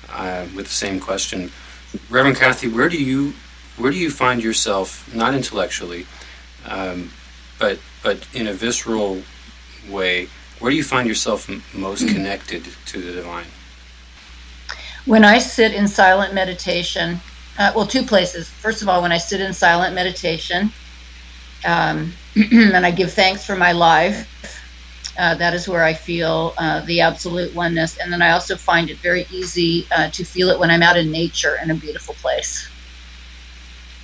[0.09, 1.51] uh, with the same question.
[2.09, 3.33] Reverend Kathy, where do you
[3.77, 6.05] where do you find yourself, not intellectually,
[6.65, 7.11] um,
[7.57, 9.21] but but in a visceral
[9.87, 10.27] way,
[10.59, 12.13] where do you find yourself m- most Hmm.
[12.13, 13.47] connected to the divine?
[15.05, 17.21] When I sit in silent meditation,
[17.57, 18.49] uh, well, two places.
[18.49, 20.71] First of all, when I sit in silent meditation,
[21.65, 22.13] um,
[22.51, 24.27] and I give thanks for my life,
[25.17, 27.97] uh, that is where I feel uh, the absolute oneness.
[27.97, 30.95] And then I also find it very easy uh, to feel it when I'm out
[30.95, 32.69] in nature in a beautiful place.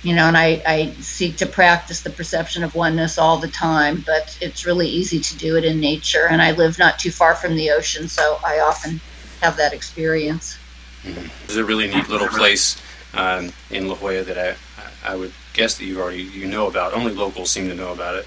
[0.02, 4.04] You know, and I, I seek to practice the perception of oneness all the time,
[4.04, 6.28] but it's really easy to do it in nature.
[6.28, 9.00] And I live not too far from the ocean, so I often
[9.40, 10.58] have that experience.
[11.02, 12.80] There's a really neat little place
[13.14, 16.92] um, in La Jolla that I, I would guess that you already you know about.
[16.92, 18.26] Only locals seem to know about it.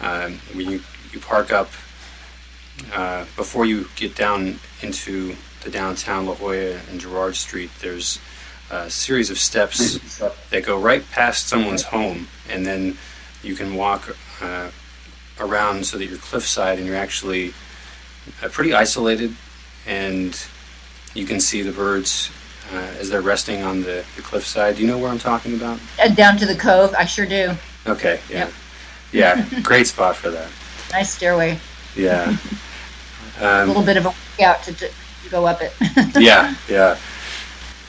[0.00, 0.80] Um, when you,
[1.12, 1.70] you park up
[2.92, 8.20] uh, before you get down into the downtown La Jolla and Girard Street, there's
[8.70, 10.18] a series of steps
[10.50, 12.98] that go right past someone's home, and then
[13.42, 14.70] you can walk uh,
[15.40, 17.54] around so that you're cliffside and you're actually
[18.42, 19.34] uh, pretty isolated,
[19.86, 20.46] and
[21.14, 22.30] you can see the birds
[22.72, 24.76] uh, as they're resting on the, the cliffside.
[24.76, 25.78] Do you know where I'm talking about?
[26.02, 27.52] Uh, down to the cove, I sure do.
[27.86, 28.50] Okay, yeah.
[29.12, 29.46] Yep.
[29.50, 30.48] Yeah, great spot for that.
[30.92, 31.58] Nice stairway.
[31.96, 32.36] Yeah.
[33.40, 34.90] A Um, little bit of a workout to, to
[35.30, 35.72] go up it.
[36.18, 36.98] yeah, yeah.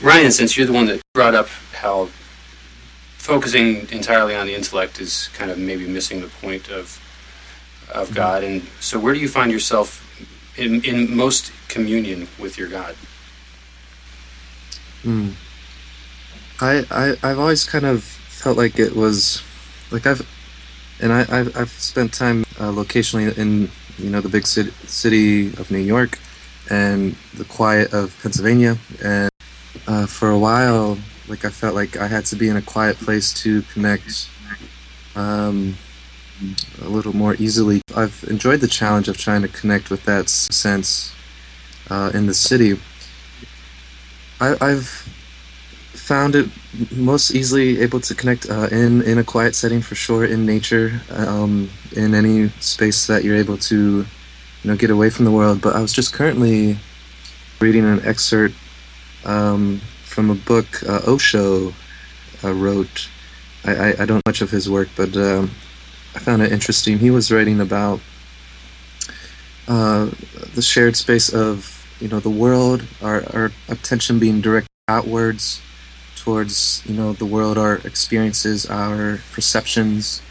[0.00, 2.08] Ryan, since you're the one that brought up how
[3.18, 6.98] focusing entirely on the intellect is kind of maybe missing the point of
[7.92, 10.06] of God, and so where do you find yourself
[10.56, 12.94] in, in most communion with your God?
[15.02, 15.30] Hmm.
[16.60, 19.42] I, I I've always kind of felt like it was
[19.90, 20.26] like I've
[21.00, 25.48] and I I've, I've spent time uh, locationally in you know the big city city
[25.60, 26.18] of New York
[26.68, 29.30] and the quiet of Pennsylvania and
[29.86, 32.98] uh, for a while like I felt like I had to be in a quiet
[32.98, 34.28] place to connect
[35.14, 35.76] um,
[36.82, 37.82] a little more easily.
[37.94, 41.14] I've enjoyed the challenge of trying to connect with that sense
[41.88, 42.78] uh, in the city.
[44.40, 44.88] I, I've
[45.92, 46.48] found it
[46.90, 51.00] most easily able to connect uh, in in a quiet setting for sure in nature
[51.10, 54.06] um, in any space that you're able to
[54.62, 55.60] you know get away from the world.
[55.60, 56.78] But i was just currently
[57.60, 58.54] reading an excerpt
[59.24, 61.74] um, from a book uh, osho
[62.42, 63.08] uh, wrote.
[63.64, 65.50] I, I, I don't much of his work but um,
[66.14, 66.98] i found it interesting.
[66.98, 68.00] He was writing about
[69.68, 70.10] uh,
[70.54, 75.60] the shared space of you know the world our, our attention being directed outwards
[76.16, 80.22] towards you know the world our experiences our perceptions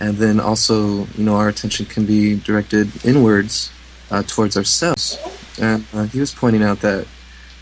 [0.00, 3.70] and then also you know our attention can be directed inwards
[4.10, 5.18] uh, towards ourselves.
[5.60, 7.06] And uh, he was pointing out that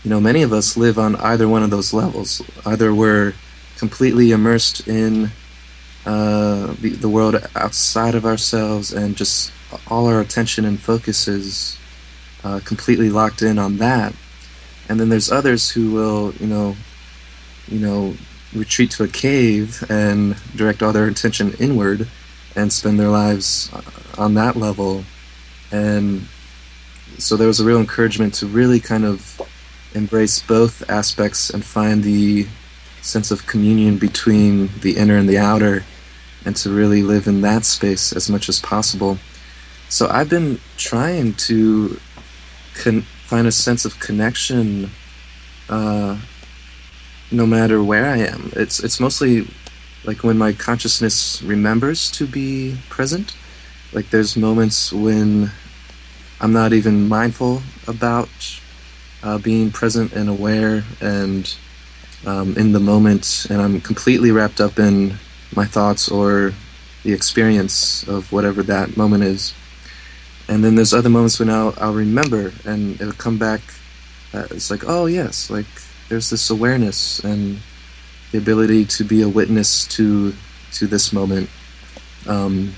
[0.03, 2.41] you know many of us live on either one of those levels.
[2.65, 3.33] Either we're
[3.77, 5.31] completely immersed in
[6.05, 9.51] uh, the, the world outside of ourselves and just
[9.87, 11.77] all our attention and focus is
[12.43, 14.13] uh, completely locked in on that.
[14.87, 16.75] And then there's others who will you know
[17.67, 18.15] you know
[18.53, 22.07] retreat to a cave and direct all their attention inward
[22.55, 23.81] and spend their lives uh,
[24.17, 25.03] on that level.
[25.71, 26.27] And
[27.17, 29.39] so there was a real encouragement to really kind of
[29.93, 32.47] embrace both aspects and find the
[33.01, 35.83] sense of communion between the inner and the outer
[36.45, 39.17] and to really live in that space as much as possible.
[39.89, 41.99] So i've been trying to
[42.79, 44.89] con- find a sense of connection
[45.69, 46.17] uh,
[47.31, 48.51] no matter where I am.
[48.55, 49.47] It's it's mostly
[50.03, 53.35] like when my consciousness remembers to be present.
[53.93, 55.51] Like there's moments when
[56.41, 58.29] I'm not even mindful about
[59.21, 61.53] uh, being present and aware and
[62.25, 65.17] um, in the moment, and I'm completely wrapped up in
[65.55, 66.53] my thoughts or
[67.03, 69.53] the experience of whatever that moment is.
[70.49, 73.61] And then there's other moments when I'll, I'll remember and it'll come back.
[74.33, 75.67] Uh, it's like, oh, yes, like
[76.09, 77.59] there's this awareness and
[78.31, 80.33] the ability to be a witness to
[80.73, 81.49] to this moment.
[82.27, 82.73] Um,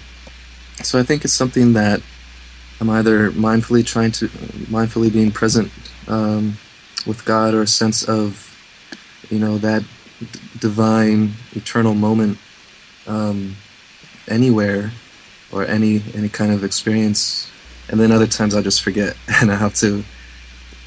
[0.84, 2.02] so I think it's something that
[2.82, 5.72] I'm either mindfully trying to mindfully being present
[6.08, 6.58] um,
[7.06, 8.48] with God or a sense of
[9.30, 9.84] you know that
[10.20, 12.38] d- divine eternal moment
[13.08, 13.56] um,
[14.28, 14.92] anywhere
[15.52, 17.51] or any any kind of experience
[17.92, 20.04] and then other times I just forget and I have to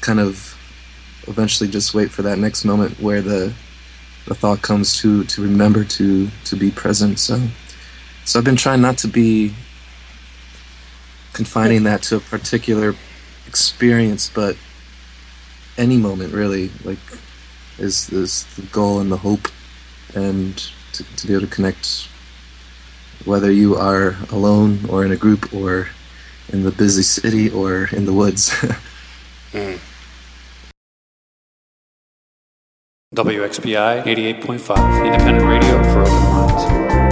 [0.01, 0.51] kind of
[1.27, 3.53] eventually just wait for that next moment where the
[4.27, 7.19] the thought comes to to remember to to be present.
[7.19, 7.47] So
[8.25, 9.53] so I've been trying not to be
[11.33, 12.95] confining that to a particular
[13.45, 14.57] experience but
[15.77, 16.99] any moment really like
[17.77, 19.47] is is the goal and the hope.
[20.13, 20.57] And
[20.93, 22.07] to, to be able to connect,
[23.25, 25.89] whether you are alone or in a group or
[26.51, 28.49] in the busy city or in the woods.
[29.51, 29.79] mm.
[33.13, 37.04] WXPI 88.5, independent radio for open minds.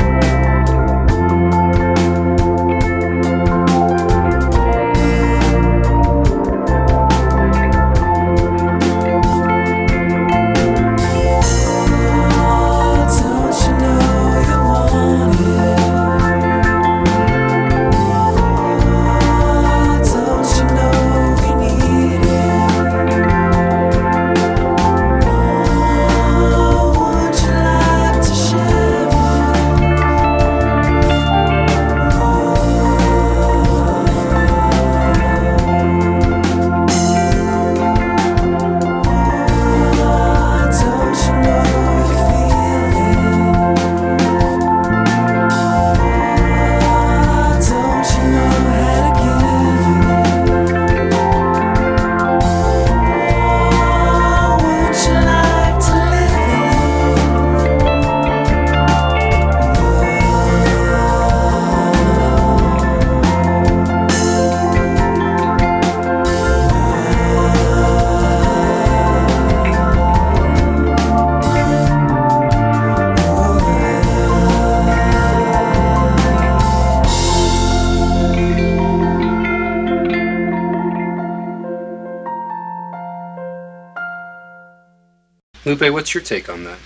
[85.74, 86.78] Lupe, what's your take on that?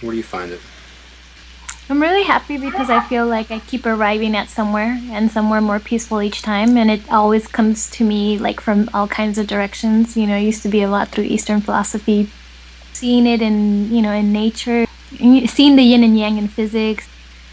[0.00, 0.60] Where do you find it?
[1.90, 5.80] I'm really happy because I feel like I keep arriving at somewhere and somewhere more
[5.80, 10.16] peaceful each time, and it always comes to me like from all kinds of directions.
[10.16, 12.30] You know, it used to be a lot through Eastern philosophy,
[12.92, 17.08] seeing it in you know in nature, seeing the yin and yang in physics.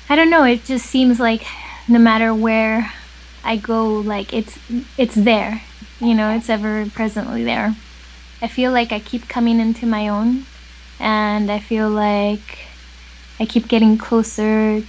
[0.07, 0.43] I don't know.
[0.43, 1.43] It just seems like
[1.87, 2.93] no matter where
[3.43, 4.59] I go, like it's
[4.99, 5.63] it's there.
[5.99, 7.75] You know, it's ever presently there.
[8.39, 10.45] I feel like I keep coming into my own
[10.99, 12.59] and I feel like
[13.39, 14.83] I keep getting closer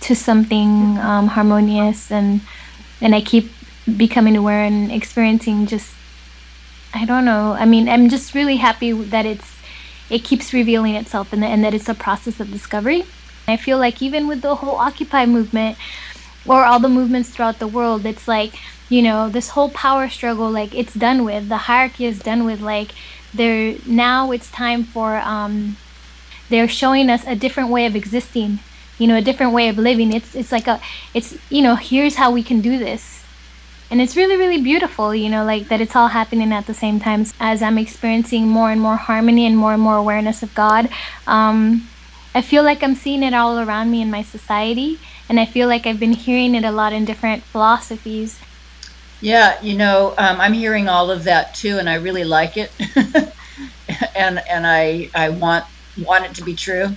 [0.00, 2.40] to something um, harmonious and
[3.00, 3.50] and I keep
[3.96, 5.94] becoming aware and experiencing just
[6.92, 7.52] I don't know.
[7.52, 9.56] I mean, I'm just really happy that it's
[10.08, 13.04] it keeps revealing itself and, and that it's a process of discovery.
[13.46, 15.78] I feel like even with the whole Occupy movement
[16.46, 18.54] or all the movements throughout the world, it's like
[18.88, 22.60] you know this whole power struggle like it's done with the hierarchy is done with
[22.60, 22.90] like
[23.34, 25.76] they're now it's time for um,
[26.48, 28.58] they're showing us a different way of existing
[29.00, 30.12] you know a different way of living.
[30.12, 30.78] It's it's like a
[31.14, 33.24] it's you know here's how we can do this.
[33.90, 37.00] And it's really really beautiful you know like that it's all happening at the same
[37.00, 40.88] time as i'm experiencing more and more harmony and more and more awareness of god.
[41.26, 41.88] Um,
[42.32, 45.66] i feel like i'm seeing it all around me in my society and i feel
[45.66, 48.38] like i've been hearing it a lot in different philosophies
[49.20, 52.72] yeah, you know, um, I'm hearing all of that too, and I really like it,
[54.14, 55.64] and and I I want
[56.06, 56.88] want it to be true.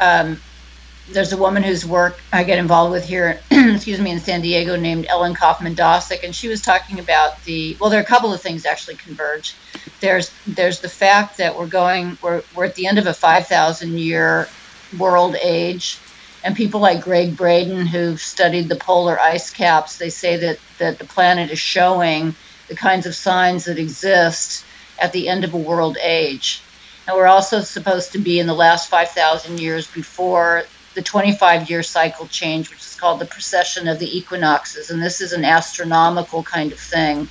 [0.00, 0.40] Um,
[1.10, 4.76] there's a woman whose work I get involved with here, excuse me, in San Diego,
[4.76, 8.32] named Ellen Kaufman Dosick, and she was talking about the well, there are a couple
[8.32, 9.54] of things actually converge.
[10.00, 13.98] There's there's the fact that we're going we're we're at the end of a 5,000
[13.98, 14.48] year
[14.98, 15.98] world age
[16.44, 20.98] and people like Gregg Braden, who've studied the polar ice caps, they say that, that
[20.98, 22.34] the planet is showing
[22.68, 24.64] the kinds of signs that exist
[25.00, 26.62] at the end of a world age.
[27.06, 30.64] And we're also supposed to be in the last 5,000 years before
[30.94, 34.90] the 25 year cycle change, which is called the precession of the equinoxes.
[34.90, 37.26] And this is an astronomical kind of thing.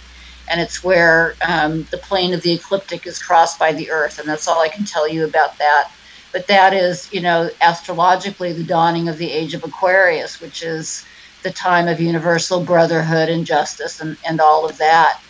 [0.50, 4.18] And it's where um, the plane of the ecliptic is crossed by the Earth.
[4.18, 5.92] And that's all I can tell you about that
[6.34, 11.06] but that is, you know, astrologically the dawning of the age of Aquarius, which is
[11.44, 15.22] the time of universal brotherhood and justice and, and all of that.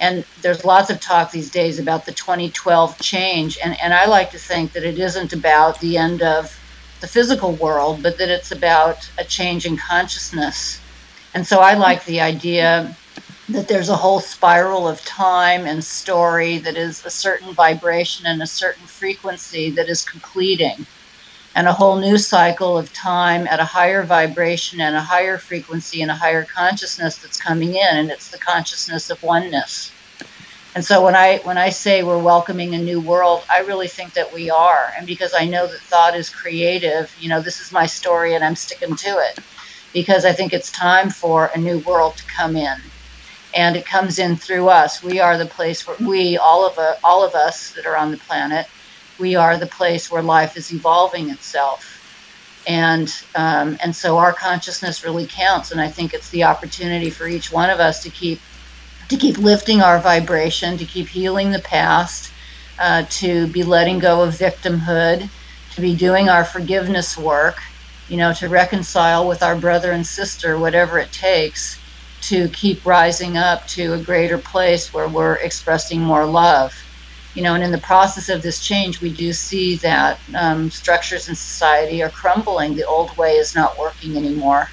[0.00, 3.58] And there's lots of talk these days about the 2012 change.
[3.62, 6.58] And, and I like to think that it isn't about the end of
[7.00, 10.80] the physical world, but that it's about a change in consciousness.
[11.34, 12.96] And so I like the idea
[13.48, 18.42] that there's a whole spiral of time and story that is a certain vibration and
[18.42, 20.86] a certain frequency that is completing,
[21.54, 26.02] and a whole new cycle of time at a higher vibration and a higher frequency
[26.02, 29.96] and a higher consciousness that's coming in, and it's the consciousness of oneness.
[30.74, 34.14] And so when I when I say we're welcoming a new world, I really think
[34.14, 34.92] that we are.
[34.98, 38.44] And because I know that thought is creative, you know, this is my story and
[38.44, 39.34] I'm sticking to it.
[39.92, 42.92] Because I think it's time for a new world to come in
[43.56, 45.02] and it comes in through us.
[45.02, 48.12] We are the place where we, all of, uh, all of us that are on
[48.12, 48.66] the planet,
[49.18, 52.02] we are the place where life is evolving itself.
[52.68, 57.28] And um, and so our consciousness really counts, and I think it's the opportunity for
[57.28, 58.42] each one of us to keep
[59.10, 62.32] to keep lifting our vibration, to keep healing the past,
[62.78, 65.30] uh, to be letting go of victimhood,
[65.70, 67.58] to be doing our forgiveness work,
[68.08, 71.75] you know, to reconcile with our brother and sister, whatever it takes,
[72.22, 76.72] to keep rising up to a greater place where we're expressing more love
[77.34, 81.28] you know, and in the process of this change, we do see that um, structures
[81.28, 82.74] in society are crumbling.
[82.74, 84.68] The old way is not working anymore,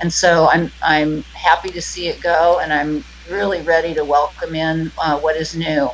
[0.00, 4.54] and so I'm I'm happy to see it go, and I'm really ready to welcome
[4.54, 5.90] in uh, what is new.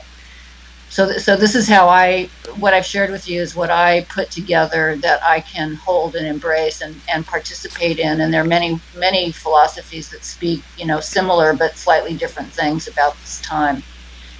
[0.93, 4.07] So, th- so this is how I what I've shared with you is what I
[4.11, 8.21] put together that I can hold and embrace and, and participate in.
[8.23, 12.89] And there are many many philosophies that speak you know similar but slightly different things
[12.89, 13.85] about this time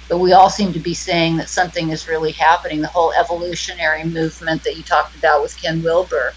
[0.09, 2.81] but we all seem to be saying that something is really happening.
[2.81, 6.35] The whole evolutionary movement that you talked about with Ken Wilber,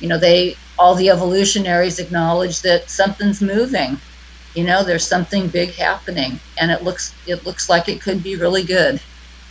[0.00, 4.02] you know, they all the evolutionaries acknowledge that something's moving.
[4.54, 8.36] You know, there's something big happening, and it looks it looks like it could be
[8.36, 9.00] really good.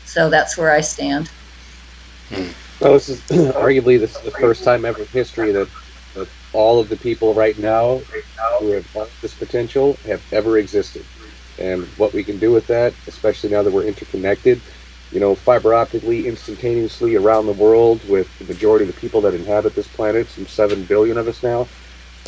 [0.06, 1.30] So that's where I stand.
[2.30, 2.50] Hmm.
[2.80, 5.70] Well, this is arguably this is the first time ever in history that,
[6.16, 8.02] that all of the people right now
[8.60, 11.06] who have this potential have ever existed
[11.60, 14.60] and what we can do with that, especially now that we're interconnected,
[15.12, 19.34] you know, fiber optically, instantaneously around the world with the majority of the people that
[19.34, 21.68] inhabit this planet, some 7 billion of us now.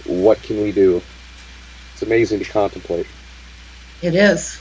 [0.05, 1.01] What can we do?
[1.93, 3.07] It's amazing to contemplate.
[4.01, 4.59] It is.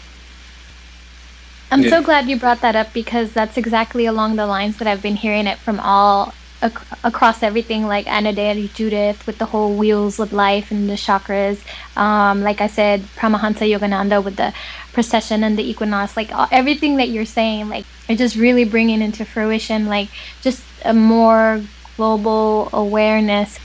[1.75, 1.91] I'm yeah.
[1.91, 5.16] so glad you brought that up because that's exactly along the lines that I've been
[5.16, 10.20] hearing it from all ac- across everything, like Anna Anodea Judith with the whole wheels
[10.20, 11.59] of life and the chakras.
[11.97, 14.55] Um, like I said, Paramahansa Yogananda with the
[14.93, 16.16] precession and the equinox.
[16.16, 20.11] Like all, everything that you're saying, like it's just really bringing into fruition, like
[20.43, 21.61] just a more
[21.97, 23.59] global awareness.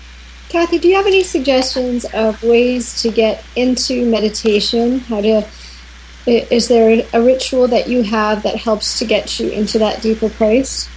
[0.49, 4.97] Kathy, do you have any suggestions of ways to get into meditation?
[4.97, 5.45] How to
[6.29, 10.29] is there a ritual that you have that helps to get you into that deeper
[10.29, 10.89] place?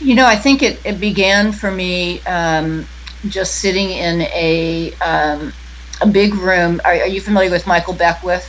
[0.00, 2.86] You know, I think it, it began for me um,
[3.28, 5.52] just sitting in a um,
[6.00, 6.80] a big room.
[6.84, 8.48] Are, are, you familiar with Michael Beckwith?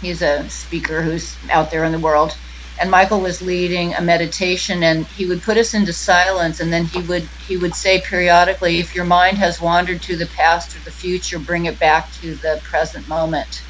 [0.00, 2.36] He's a speaker who's out there in the world.
[2.80, 6.84] And Michael was leading a meditation, and he would put us into silence, and then
[6.84, 10.80] he would he would say periodically, "If your mind has wandered to the past or
[10.80, 13.62] the future, bring it back to the present moment."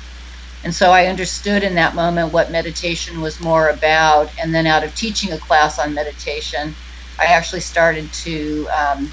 [0.64, 4.30] And so I understood in that moment what meditation was more about.
[4.38, 6.74] And then, out of teaching a class on meditation,
[7.18, 9.10] I actually started to um,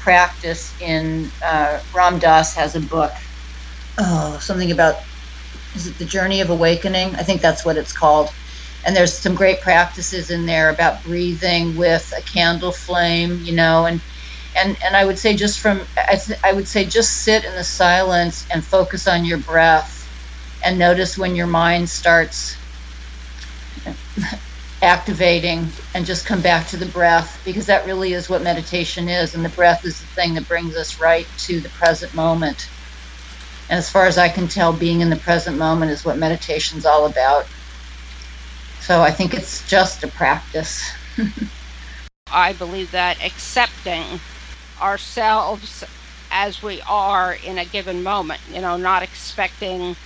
[0.00, 1.30] practice in.
[1.42, 3.12] Uh, Ram Dass has a book,
[3.98, 4.96] oh, something about,
[5.74, 7.14] is it The Journey of Awakening?
[7.16, 8.30] I think that's what it's called.
[8.86, 13.86] And there's some great practices in there about breathing with a candle flame, you know,
[13.86, 14.00] and
[14.56, 17.64] and and I would say just from I, I would say just sit in the
[17.64, 20.08] silence and focus on your breath
[20.64, 22.56] and notice when your mind starts
[24.82, 29.34] activating and just come back to the breath because that really is what meditation is
[29.34, 32.68] and the breath is the thing that brings us right to the present moment.
[33.68, 36.86] And as far as i can tell being in the present moment is what meditation's
[36.86, 37.46] all about
[38.86, 40.80] so i think it's just a practice
[42.30, 44.20] i believe that accepting
[44.80, 45.84] ourselves
[46.30, 49.96] as we are in a given moment you know not expecting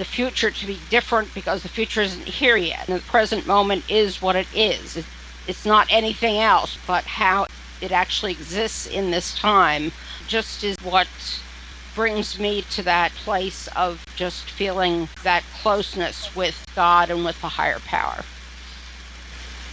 [0.00, 2.88] the future to be different because the future isn't here yet.
[2.88, 5.04] And the present moment is what it is.
[5.46, 7.46] It's not anything else but how
[7.82, 9.92] it actually exists in this time,
[10.26, 11.06] just is what
[12.00, 17.48] brings me to that place of just feeling that closeness with God and with the
[17.48, 18.24] higher power.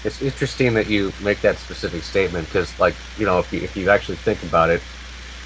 [0.03, 3.77] It's interesting that you make that specific statement because, like, you know, if you, if
[3.77, 4.81] you actually think about it,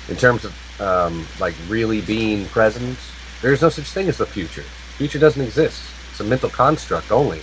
[0.10, 2.98] in terms of um, like really being present
[3.44, 4.64] there's no such thing as the future.
[4.98, 5.84] Future doesn't exist.
[6.10, 7.42] It's a mental construct only.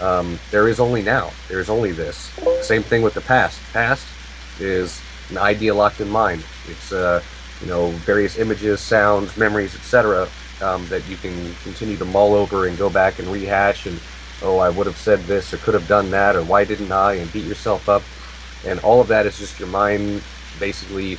[0.00, 1.32] Um, there is only now.
[1.48, 2.30] There is only this.
[2.62, 3.60] Same thing with the past.
[3.72, 4.06] Past
[4.60, 6.44] is an idea locked in mind.
[6.68, 7.20] It's uh,
[7.60, 10.28] you know various images, sounds, memories, etc.
[10.60, 14.00] Um, that you can continue to mull over and go back and rehash and
[14.42, 17.14] oh I would have said this or could have done that or why didn't I
[17.14, 18.02] and beat yourself up
[18.66, 20.22] and all of that is just your mind
[20.58, 21.18] basically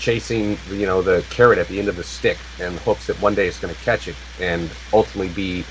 [0.00, 3.36] chasing you know the carrot at the end of the stick in hopes that one
[3.36, 5.64] day it's going to catch it and ultimately be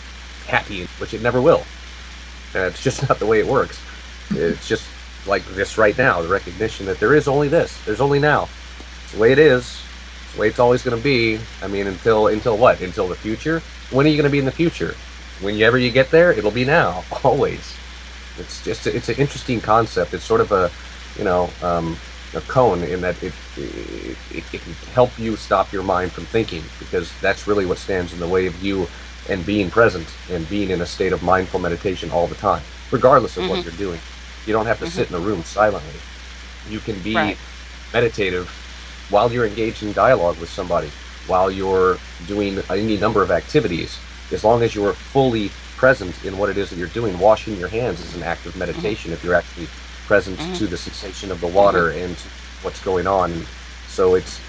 [0.51, 1.63] happy, which it never will.
[2.53, 3.80] And it's just not the way it works.
[4.32, 4.86] It's just
[5.26, 8.49] like this right now, the recognition that there is only this, there's only now.
[9.12, 9.78] It's the way it is.
[10.24, 11.38] It's the way it's always going to be.
[11.62, 12.80] I mean, until until what?
[12.80, 13.62] Until the future.
[13.89, 14.95] When are you going to be in the future?
[15.41, 17.76] Whenever you get there, it'll be now, always.
[18.38, 20.14] It's just it's an interesting concept.
[20.14, 20.72] It's sort of a
[21.18, 21.97] you know um,
[22.34, 26.24] a koan in that it, it, it, it can help you stop your mind from
[26.24, 28.88] thinking because that's really what stands in the way of you
[29.28, 33.36] and being present and being in a state of mindful meditation all the time, regardless
[33.36, 33.51] of mm-hmm.
[33.51, 33.99] what you're doing.
[34.45, 34.93] You don't have to mm-hmm.
[34.93, 35.99] sit in a room silently.
[36.70, 37.38] You can be right.
[37.91, 38.49] meditative
[39.12, 40.89] while you're engaged in dialogue with somebody,
[41.28, 41.97] while you're
[42.28, 43.99] doing any number of activities,
[44.32, 45.51] as long as you're fully
[45.82, 47.18] present in what it is that you're doing.
[47.20, 49.14] Washing your hands is an act of meditation mm-hmm.
[49.14, 49.68] if you're actually
[50.05, 50.53] present mm-hmm.
[50.53, 52.05] to the sensation of the water mm-hmm.
[52.05, 52.16] and
[52.64, 53.45] what's going on.
[53.88, 54.39] So it's,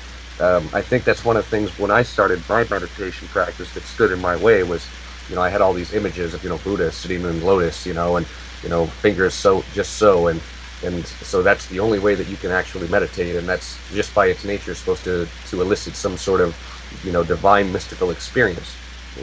[0.40, 3.82] um, I think that's one of the things when I started my meditation practice that
[3.84, 4.86] stood in my way was,
[5.30, 7.94] you know, I had all these images of, you know, Buddha sitting in lotus, you
[7.94, 8.26] know, and,
[8.62, 10.40] you know, fingers so, just so, and,
[10.84, 14.26] and so that's the only way that you can actually meditate, and that's just by
[14.26, 16.56] its nature supposed to, to elicit some sort of,
[17.04, 18.74] you know, divine mystical experience.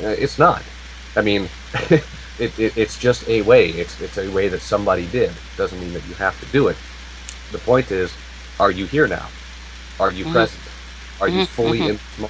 [0.03, 0.62] Uh, it's not.
[1.16, 1.49] I mean,
[1.89, 3.70] it, it, it's just a way.
[3.70, 5.32] It's, it's a way that somebody did.
[5.57, 6.78] Doesn't mean that you have to do it.
[7.51, 8.14] The point is,
[8.60, 9.28] are you here now?
[9.99, 10.34] Are you mm-hmm.
[10.34, 10.62] present?
[11.20, 11.53] Are you mm-hmm.
[11.53, 12.24] fully mm-hmm.
[12.24, 12.30] in?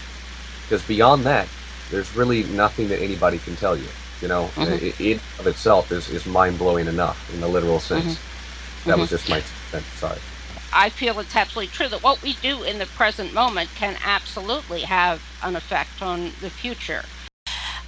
[0.64, 1.48] Because beyond that,
[1.92, 3.88] there's really nothing that anybody can tell you.
[4.22, 4.86] You know, mm-hmm.
[4.86, 8.20] it, it, of itself is, is mind blowing enough in the literal sense.
[8.80, 8.90] Mm-hmm.
[8.90, 9.16] That was mm-hmm.
[9.16, 9.86] just my sense.
[10.00, 10.20] Sorry.
[10.72, 14.82] I feel it's absolutely true that what we do in the present moment can absolutely
[14.82, 17.04] have an effect on the future.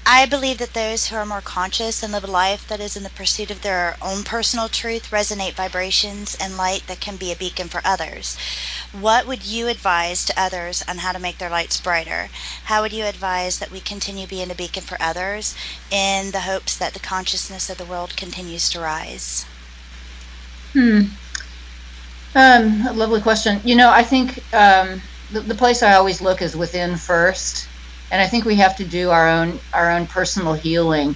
[0.04, 3.04] I believe that those who are more conscious and live a life that is in
[3.04, 7.36] the pursuit of their own personal truth resonate vibrations and light that can be a
[7.36, 8.36] beacon for others.
[8.92, 12.30] What would you advise to others on how to make their lights brighter?
[12.64, 15.56] How would you advise that we continue being a beacon for others
[15.92, 19.46] in the hopes that the consciousness of the world continues to rise?
[20.76, 21.02] Hmm.
[22.36, 23.62] Um, a lovely question.
[23.66, 27.70] You know, I think um, the, the place I always look is within first
[28.12, 31.16] and I think we have to do our own our own personal healing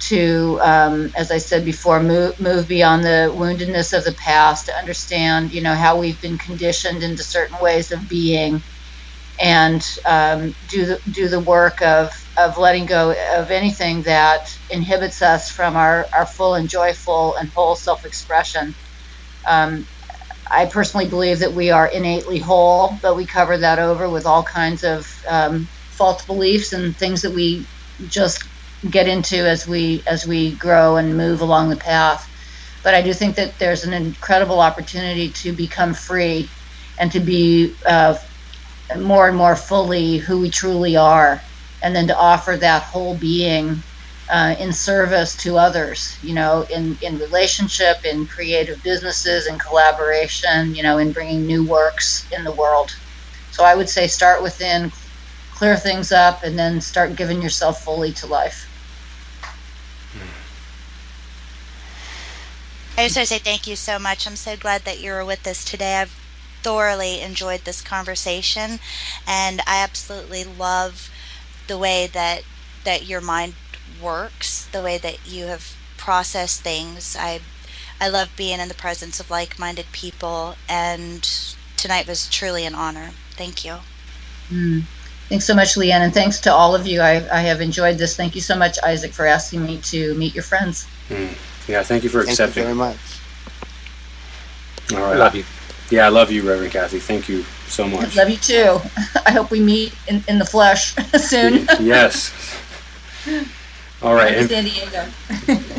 [0.00, 4.74] to, um, as I said before, move move beyond the woundedness of the past to
[4.76, 8.64] understand, you know, how we've been conditioned into certain ways of being,
[9.40, 15.22] and um, do the do the work of of letting go of anything that inhibits
[15.22, 18.76] us from our our full and joyful and whole self expression.
[19.48, 19.88] Um,
[20.50, 24.44] I personally believe that we are innately whole, but we cover that over with all
[24.44, 27.68] kinds of um, false beliefs and things that we
[28.06, 28.44] just
[28.90, 32.22] get into as we as we grow and move along the path.
[32.84, 36.54] But I do think that there's an incredible opportunity to become free
[36.98, 38.16] and to be uh,
[38.96, 41.42] more and more fully who we truly are,
[41.82, 43.82] and then to offer that whole being
[44.30, 46.18] uh, in service to others.
[46.22, 50.74] You know, in in relationship, in creative businesses, in collaboration.
[50.74, 52.94] You know, in bringing new works in the world.
[53.50, 54.92] So I would say start within,
[55.52, 58.68] clear things up, and then start giving yourself fully to life.
[62.98, 64.26] I just want to say thank you so much.
[64.26, 65.96] I'm so glad that you were with us today.
[65.96, 66.18] I've
[66.62, 68.80] thoroughly enjoyed this conversation,
[69.26, 71.10] and I absolutely love
[71.66, 72.42] the way that
[72.84, 73.54] that your mind
[74.00, 77.16] works, the way that you have processed things.
[77.18, 77.40] I
[78.00, 81.22] I love being in the presence of like-minded people, and
[81.76, 83.12] tonight was truly an honor.
[83.32, 83.78] Thank you.
[84.50, 84.84] Mm.
[85.28, 87.00] Thanks so much, Leanne, and thanks to all of you.
[87.00, 88.14] I, I have enjoyed this.
[88.14, 90.86] Thank you so much, Isaac, for asking me to meet your friends.
[91.08, 91.34] Mm.
[91.66, 92.64] Yeah, thank you for accepting.
[92.64, 92.68] thank accepting.
[92.68, 92.98] You very much.
[94.92, 95.16] All right.
[95.16, 95.44] I love you.
[95.90, 96.98] Yeah, I love you, Reverend Kathy.
[96.98, 98.16] Thank you so much.
[98.16, 98.80] Love you too.
[99.26, 101.66] I hope we meet in, in the flesh soon.
[101.80, 102.32] yes.
[104.02, 104.34] All right.
[104.34, 105.08] And, San Diego.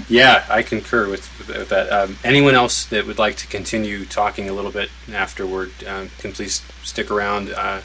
[0.09, 1.91] yeah, I concur with, with that.
[1.91, 6.31] Um, anyone else that would like to continue talking a little bit afterward um, can
[6.31, 7.51] please stick around.
[7.51, 7.81] Uh,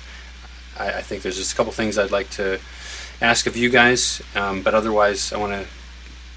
[0.79, 2.61] I, I, think there's just a couple things I'd like to
[3.21, 5.67] ask of you guys, um, but otherwise, I want to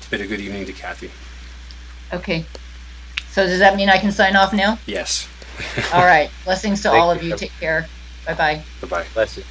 [0.09, 1.09] bid a good evening to Kathy.
[2.13, 2.45] Okay.
[3.29, 4.77] So does that mean I can sign off now?
[4.85, 5.27] Yes.
[5.93, 6.29] All right.
[6.43, 7.35] Blessings to all of you.
[7.35, 7.87] Take care.
[8.25, 8.63] Bye bye.
[8.81, 9.05] Bye bye.
[9.13, 9.43] Bless you.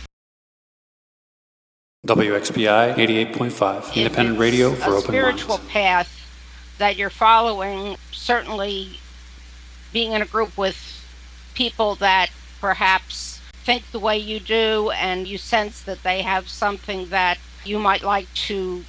[2.06, 5.04] WXPI 88.5, independent radio for open minds.
[5.04, 6.20] a open spiritual path
[6.76, 8.98] that you're following, certainly
[9.92, 10.76] being in a group with
[11.54, 12.30] people that
[12.60, 17.78] perhaps think the way you do and you sense that they have something that you
[17.78, 18.84] might like to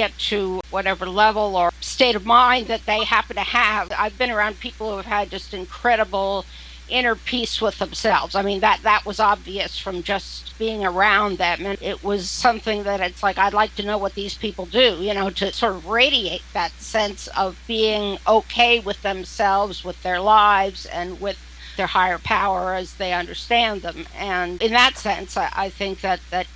[0.00, 3.92] get to whatever level or state of mind that they happen to have.
[3.98, 6.46] I've been around people who have had just incredible
[6.88, 8.34] inner peace with themselves.
[8.34, 12.82] I mean that that was obvious from just being around them and it was something
[12.84, 15.74] that it's like I'd like to know what these people do, you know, to sort
[15.74, 21.38] of radiate that sense of being okay with themselves, with their lives and with
[21.76, 24.06] their higher power as they understand them.
[24.18, 26.46] And in that sense, I, I think that, that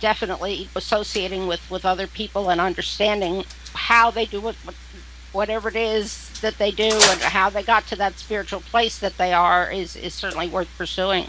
[0.00, 3.44] definitely associating with, with other people and understanding
[3.74, 4.52] how they do
[5.32, 9.16] whatever it is that they do and how they got to that spiritual place that
[9.16, 11.26] they are is, is certainly worth pursuing.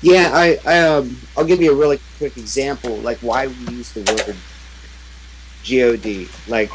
[0.00, 3.92] Yeah, I, I um, I'll give you a really quick example, like why we use
[3.92, 4.36] the word
[5.68, 6.28] God.
[6.48, 6.72] Like,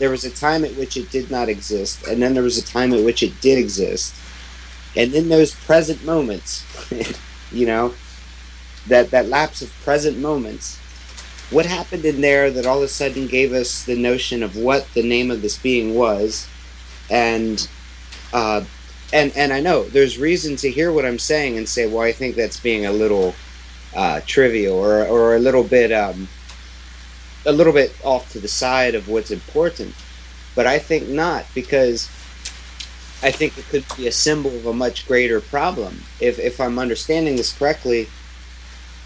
[0.00, 2.64] there was a time at which it did not exist, and then there was a
[2.64, 4.12] time at which it did exist,
[4.96, 6.64] and in those present moments,
[7.52, 7.94] you know,
[8.86, 10.78] that that lapse of present moments,
[11.50, 14.86] what happened in there that all of a sudden gave us the notion of what
[14.94, 16.48] the name of this being was,
[17.10, 17.68] and
[18.32, 18.64] uh,
[19.12, 22.12] and and I know there's reason to hear what I'm saying and say, well, I
[22.12, 23.34] think that's being a little
[23.94, 26.28] uh, trivial or or a little bit um,
[27.46, 29.94] a little bit off to the side of what's important.
[30.54, 32.08] But I think not because
[33.22, 36.02] I think it could be a symbol of a much greater problem.
[36.20, 38.08] If if I'm understanding this correctly,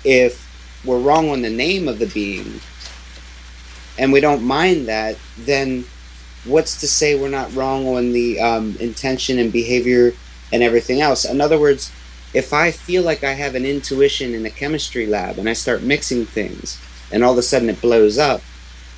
[0.05, 0.47] if
[0.85, 2.61] we're wrong on the name of the being
[3.99, 5.85] and we don't mind that, then
[6.45, 10.13] what's to say we're not wrong on the um, intention and behavior
[10.53, 11.25] and everything else?
[11.25, 11.93] In other words,
[12.33, 15.83] if I feel like I have an intuition in a chemistry lab and I start
[15.83, 16.81] mixing things
[17.11, 18.43] and all of a sudden it blows up,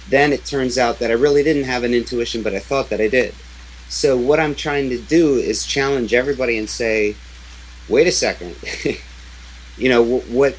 [0.08, 3.00] then it turns out that I really didn't have an intuition, but I thought that
[3.00, 3.34] I did.
[3.88, 7.16] So, what I'm trying to do is challenge everybody and say,
[7.88, 8.56] wait a second.
[9.76, 10.56] you know, what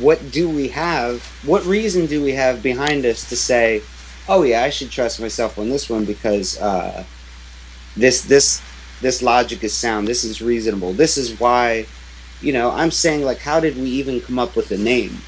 [0.00, 1.24] what do we have?
[1.44, 3.82] What reason do we have behind us to say,
[4.28, 7.04] oh yeah, I should trust myself on this one because uh,
[7.96, 8.62] this this
[9.00, 10.08] this logic is sound.
[10.08, 10.92] This is reasonable.
[10.92, 11.86] This is why,
[12.40, 15.18] you know, I'm saying like, how did we even come up with a name?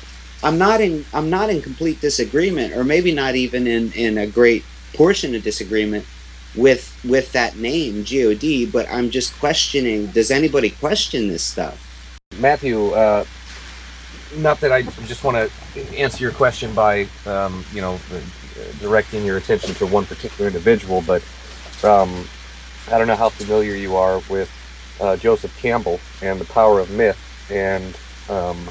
[0.43, 4.27] I'm not in I'm not in complete disagreement, or maybe not even in in a
[4.27, 6.07] great portion of disagreement
[6.55, 8.73] with with that name God.
[8.73, 10.07] But I'm just questioning.
[10.09, 11.83] Does anybody question this stuff?
[12.39, 13.25] Matthew, uh,
[14.37, 17.99] not that I just want to answer your question by um, you know
[18.81, 21.23] directing your attention to one particular individual, but
[21.85, 22.27] um,
[22.91, 24.51] I don't know how familiar you are with
[25.01, 27.19] uh, Joseph Campbell and the power of myth
[27.51, 27.97] and
[28.29, 28.69] um,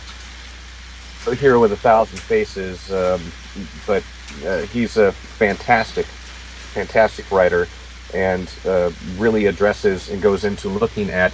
[1.28, 2.92] a hero with a thousand faces.
[2.92, 3.22] Um,
[3.86, 4.04] but
[4.46, 7.68] uh, he's a fantastic, fantastic writer
[8.14, 11.34] and uh, really addresses and goes into looking at,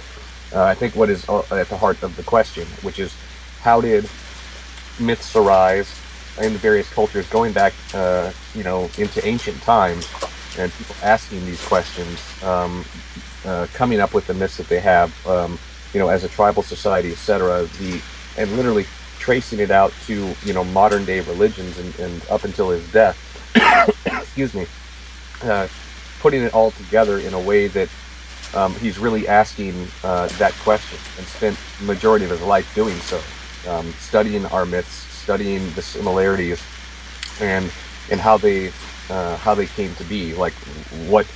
[0.52, 3.14] uh, I think, what is uh, at the heart of the question, which is
[3.62, 4.08] how did
[4.98, 5.94] myths arise
[6.40, 10.08] in the various cultures going back, uh, you know, into ancient times,
[10.58, 12.84] and people asking these questions, um,
[13.44, 15.58] uh, coming up with the myths that they have, um,
[15.92, 17.68] you know, as a tribal society, etc.
[17.78, 18.00] The
[18.36, 18.86] and literally
[19.18, 23.16] tracing it out to you know modern day religions and, and up until his death.
[24.06, 24.66] excuse me,
[25.42, 25.68] uh,
[26.20, 27.88] putting it all together in a way that
[28.54, 33.20] um, he's really asking uh, that question and spent majority of his life doing so,
[33.68, 36.62] um, studying our myths, studying the similarities
[37.40, 37.70] and
[38.10, 38.72] and how they
[39.10, 40.54] uh, how they came to be, like
[41.08, 41.26] what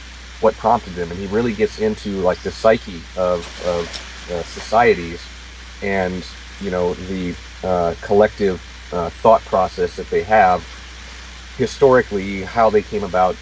[0.41, 5.21] what prompted them, and he really gets into like the psyche of of uh, societies
[5.83, 6.25] and
[6.61, 8.63] you know the uh, collective
[8.93, 10.65] uh, thought process that they have
[11.57, 13.35] historically, how they came about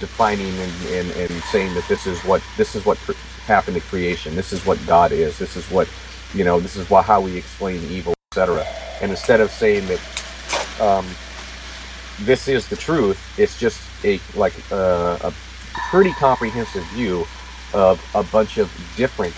[0.00, 2.98] defining and, and, and saying that this is what this is what
[3.46, 4.34] happened to creation.
[4.34, 5.38] This is what God is.
[5.38, 5.88] This is what
[6.36, 6.60] you know.
[6.60, 8.64] This is why, how we explain evil, etc
[9.00, 11.06] and instead of saying that um,
[12.20, 15.32] this is the truth, it's just a like uh, a
[15.90, 17.26] pretty comprehensive view
[17.74, 19.34] of a bunch of different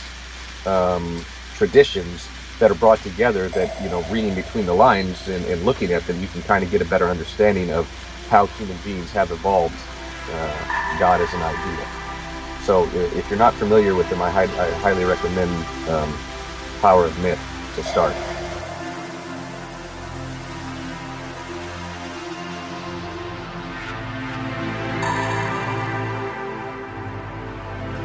[0.67, 1.25] um,
[1.55, 2.29] traditions
[2.61, 3.49] that are brought together.
[3.49, 6.65] That you know, reading between the lines and, and looking at them, you can kind
[6.65, 7.89] of get a better understanding of
[8.29, 9.75] how human beings have evolved
[10.33, 11.87] uh, God as an idea.
[12.63, 12.85] So,
[13.17, 15.51] if you're not familiar with them, I, I highly recommend
[15.89, 16.13] um,
[16.81, 17.41] Power of Myth
[17.75, 18.15] to start.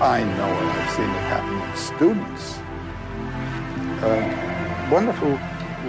[0.01, 0.63] I know it.
[0.63, 2.57] I've seen it happen with students.
[4.03, 5.39] A wonderful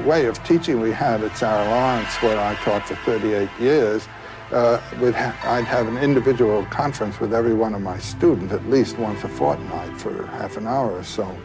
[0.06, 4.06] way of teaching we had at Sarah Lawrence, where I taught for 38 years.
[4.52, 8.98] Uh, ha- I'd have an individual conference with every one of my students at least
[8.98, 11.36] once a fortnight for half an hour or so.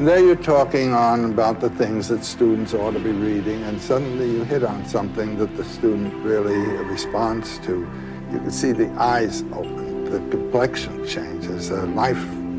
[0.00, 3.78] And there you're talking on about the things that students ought to be reading, and
[3.78, 7.86] suddenly you hit on something that the student really responds to.
[8.32, 11.70] You can see the eyes open the complexion changes.
[11.70, 12.16] Uh, life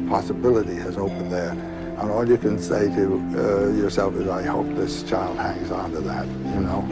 [0.08, 1.54] possibility has opened there.
[1.98, 5.94] And all you can say to uh, yourself is, I hope this child hangs on
[5.94, 6.86] to that, you know.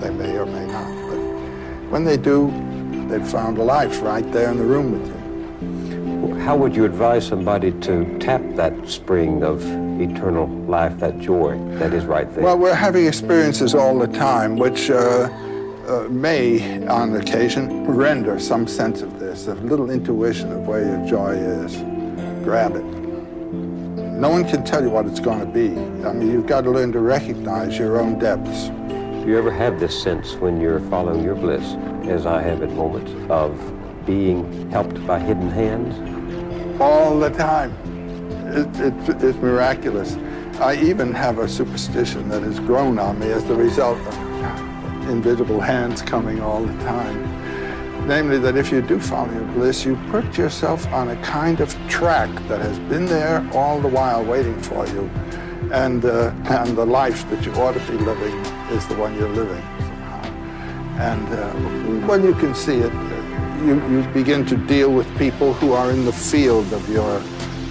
[0.00, 1.10] They may or may not.
[1.10, 2.50] But when they do,
[3.08, 5.15] they've found a life right there in the room with you.
[6.46, 9.60] How would you advise somebody to tap that spring of
[10.00, 12.44] eternal life, that joy that is right there?
[12.44, 15.28] Well, we're having experiences all the time, which uh,
[15.88, 21.04] uh, may, on occasion, render some sense of this, a little intuition of where your
[21.08, 21.78] joy is.
[22.44, 22.84] Grab it.
[22.84, 25.70] No one can tell you what it's going to be.
[26.06, 28.68] I mean, you've got to learn to recognize your own depths.
[28.68, 31.74] Do you ever have this sense when you're following your bliss,
[32.08, 33.58] as I have at moments, of
[34.06, 36.16] being helped by hidden hands?
[36.78, 37.72] All the time.
[38.48, 40.16] It, it, it's miraculous.
[40.60, 45.60] I even have a superstition that has grown on me as the result of invisible
[45.60, 48.06] hands coming all the time.
[48.06, 51.74] Namely, that if you do follow your bliss, you put yourself on a kind of
[51.88, 55.10] track that has been there all the while waiting for you.
[55.72, 58.34] And, uh, and the life that you ought to be living
[58.70, 60.24] is the one you're living somehow.
[61.00, 62.92] And uh, when you can see it,
[63.66, 67.20] you, you begin to deal with people who are in the field of your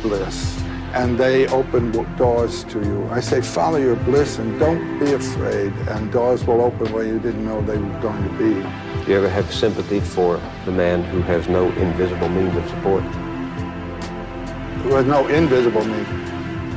[0.01, 0.55] bliss
[0.95, 3.05] and they open doors to you.
[3.11, 7.19] I say follow your bliss and don't be afraid, and doors will open where you
[7.19, 8.53] didn't know they were going to be.
[9.03, 13.03] Do you ever have sympathy for the man who has no invisible means of support?
[14.83, 16.07] Who has no invisible means.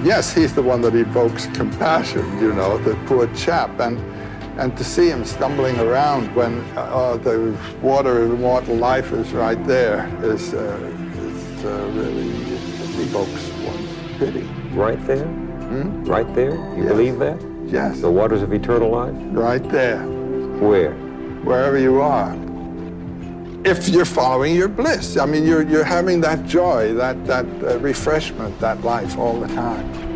[0.04, 3.78] Yes, he's the one that evokes compassion, you know, the poor chap.
[3.78, 3.98] And,
[4.58, 9.62] and to see him stumbling around when uh, the water of immortal life is right
[9.66, 10.58] there is, uh,
[11.22, 12.28] is uh, really
[13.02, 14.42] evokes one's pity.
[14.74, 15.26] Right there?
[15.26, 16.04] Hmm?
[16.04, 16.54] Right there?
[16.76, 16.88] You Yes.
[16.88, 17.40] believe that?
[17.66, 18.00] Yes.
[18.00, 19.14] The waters of eternal life?
[19.30, 20.02] Right there.
[20.58, 20.92] Where?
[21.44, 22.36] Wherever you are.
[23.64, 25.16] If you're following your bliss.
[25.16, 29.48] I mean, you're, you're having that joy, that, that uh, refreshment, that life all the
[29.48, 30.07] time.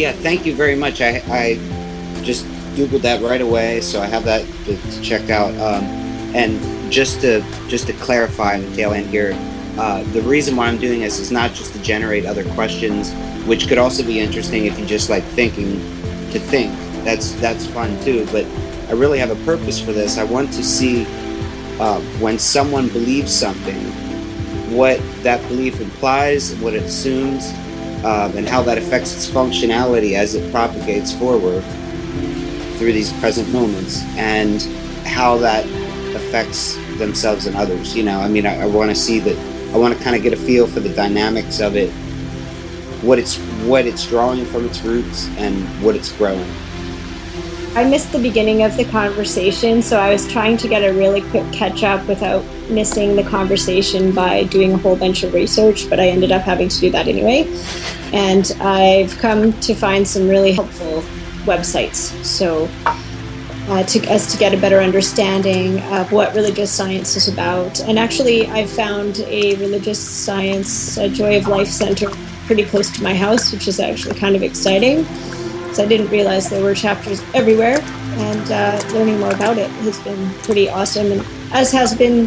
[0.00, 1.02] Yeah, thank you very much.
[1.02, 1.56] I, I
[2.22, 5.50] just googled that right away, so I have that to, check out.
[5.56, 5.84] Um,
[6.34, 9.32] and just to just to clarify the tail end here,
[9.76, 13.12] uh, the reason why I'm doing this is not just to generate other questions,
[13.46, 15.72] which could also be interesting if you just like thinking
[16.30, 16.72] to think.
[17.04, 18.24] That's that's fun too.
[18.32, 18.46] But
[18.88, 20.16] I really have a purpose for this.
[20.16, 21.04] I want to see
[21.78, 23.82] uh, when someone believes something,
[24.74, 27.52] what that belief implies, what it assumes,
[28.04, 31.62] um, and how that affects its functionality as it propagates forward
[32.78, 34.62] through these present moments, and
[35.06, 35.66] how that
[36.14, 37.94] affects themselves and others.
[37.96, 39.36] You know, I mean, I, I want to see that.
[39.74, 41.90] I want to kind of get a feel for the dynamics of it,
[43.02, 43.36] what it's
[43.66, 46.50] what it's drawing from its roots, and what it's growing.
[47.76, 51.22] I missed the beginning of the conversation, so I was trying to get a really
[51.30, 56.00] quick catch up without missing the conversation by doing a whole bunch of research, but
[56.00, 57.46] I ended up having to do that anyway.
[58.12, 61.02] And I've come to find some really helpful
[61.44, 62.12] websites.
[62.24, 62.68] So,
[63.68, 67.78] uh, to us to get a better understanding of what religious science is about.
[67.82, 72.10] And actually, I found a religious science a Joy of Life center
[72.46, 75.06] pretty close to my house, which is actually kind of exciting.
[75.70, 80.00] Because I didn't realize there were chapters everywhere, and uh, learning more about it has
[80.00, 81.12] been pretty awesome.
[81.12, 82.26] And as has been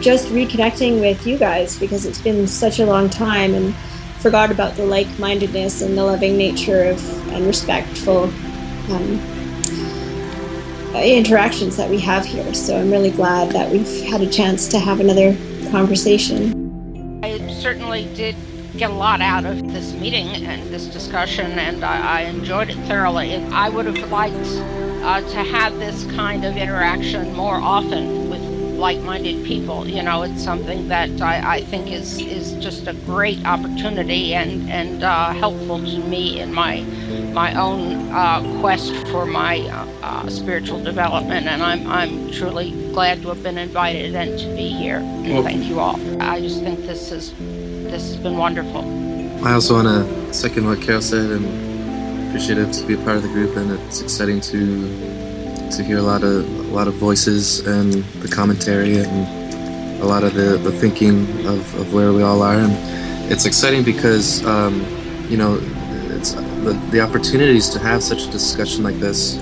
[0.00, 3.74] just reconnecting with you guys because it's been such a long time and
[4.20, 8.24] forgot about the like-mindedness and the loving nature of and respectful
[8.90, 9.20] um,
[10.94, 12.54] interactions that we have here.
[12.54, 15.36] So I'm really glad that we've had a chance to have another
[15.70, 17.20] conversation.
[17.22, 18.34] I certainly did
[18.78, 22.76] get a lot out of this meeting and this discussion, and I, I enjoyed it
[22.86, 23.34] thoroughly.
[23.34, 28.40] I would have liked uh, to have this kind of interaction more often with
[28.78, 29.88] like-minded people.
[29.88, 34.70] You know, it's something that I, I think is is just a great opportunity and
[34.70, 36.82] and uh, helpful to me in my
[37.32, 41.48] my own uh, quest for my uh, uh, spiritual development.
[41.48, 45.00] And I'm I'm truly glad to have been invited and to be here.
[45.00, 45.98] Well- thank you all.
[46.22, 47.34] I just think this is
[47.90, 48.84] this has been wonderful.
[49.44, 53.22] I also want to second what Carol said and appreciative to be a part of
[53.22, 55.18] the group, and it's exciting to
[55.70, 60.22] to hear a lot of a lot of voices and the commentary and a lot
[60.22, 62.54] of the, the thinking of, of where we all are.
[62.54, 62.72] And
[63.32, 64.84] it's exciting because um,
[65.28, 65.60] you know
[66.10, 69.38] it's the, the opportunities to have such a discussion like this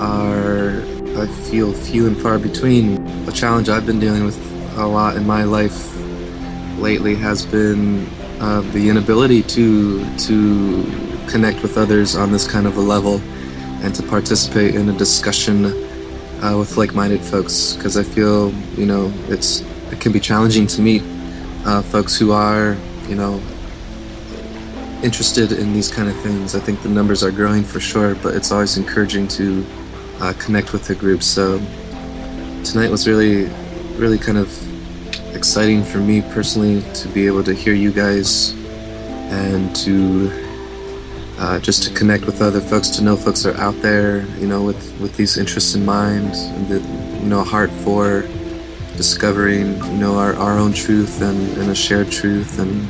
[0.00, 0.82] are
[1.16, 3.06] I feel few and far between.
[3.28, 4.38] A challenge I've been dealing with
[4.78, 5.97] a lot in my life
[6.78, 8.06] lately has been
[8.40, 10.84] uh, the inability to to
[11.28, 13.20] connect with others on this kind of a level
[13.82, 15.66] and to participate in a discussion
[16.42, 19.62] uh, with like-minded folks because I feel you know it's
[19.92, 21.02] it can be challenging to meet
[21.64, 22.76] uh, folks who are
[23.08, 23.40] you know
[25.02, 26.54] interested in these kind of things.
[26.54, 29.64] I think the numbers are growing for sure, but it's always encouraging to
[30.20, 31.22] uh, connect with the group.
[31.22, 31.58] So
[32.64, 33.50] tonight was really
[33.96, 34.67] really kind of
[35.38, 38.50] exciting for me personally to be able to hear you guys
[39.30, 40.32] and to
[41.38, 44.64] uh, just to connect with other folks, to know folks are out there, you know,
[44.64, 46.80] with, with these interests in mind, and the,
[47.22, 48.22] you know, heart for
[48.96, 52.82] discovering, you know, our, our own truth and, and a shared truth, and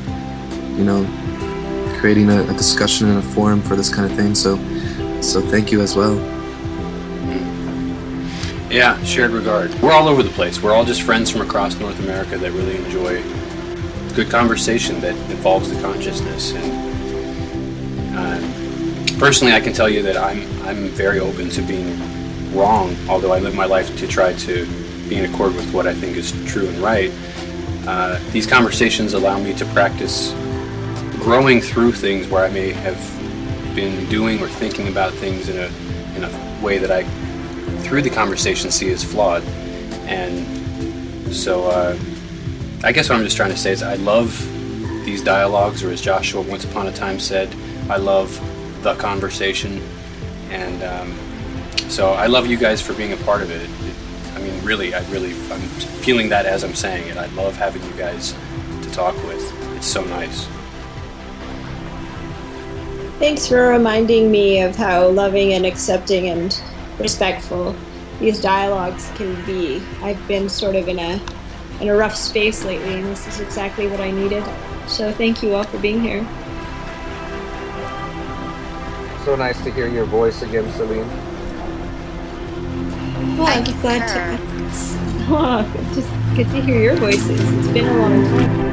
[0.78, 1.05] you know,
[2.01, 4.34] creating a, a discussion and a forum for this kind of thing.
[4.34, 4.57] So,
[5.20, 6.16] so thank you as well.
[8.70, 9.72] Yeah, shared regard.
[9.76, 10.62] We're all over the place.
[10.62, 13.22] We're all just friends from across North America that really enjoy
[14.14, 16.52] good conversation that involves the consciousness.
[16.52, 21.98] And uh, personally, I can tell you that I'm I'm very open to being
[22.52, 22.94] wrong.
[23.08, 24.66] Although I live my life to try to
[25.08, 27.10] be in accord with what I think is true and right.
[27.86, 30.32] Uh, these conversations allow me to practice
[31.20, 32.98] growing through things where I may have
[33.74, 35.70] been doing or thinking about things in a
[36.18, 37.04] in a way that I
[37.78, 39.42] through the conversation see as flawed.
[40.06, 41.98] And so uh,
[42.82, 44.38] I guess what I'm just trying to say is I love
[45.04, 47.54] these dialogues, or as Joshua once upon a time said,
[47.88, 48.38] I love
[48.82, 49.82] the conversation.
[50.50, 51.18] And um,
[51.88, 53.62] so I love you guys for being a part of it.
[53.62, 53.96] it, it
[54.34, 55.60] I mean, really, I really, I'm
[56.02, 57.16] feeling that as I'm saying it.
[57.16, 58.34] I love having you guys
[58.82, 59.76] to talk with.
[59.76, 60.46] It's so nice.
[63.18, 66.62] Thanks for reminding me of how loving and accepting and
[66.99, 67.74] respectful
[68.20, 69.82] these dialogues can be.
[70.03, 71.20] I've been sort of in a
[71.80, 74.44] in a rough space lately, and this is exactly what I needed.
[74.88, 76.26] So thank you all for being here.
[79.24, 81.07] So nice to hear your voice again, Celine.
[83.36, 84.38] Well, I'm glad to.
[85.30, 87.40] Oh, just good to hear your voices.
[87.40, 88.67] It's been a long time.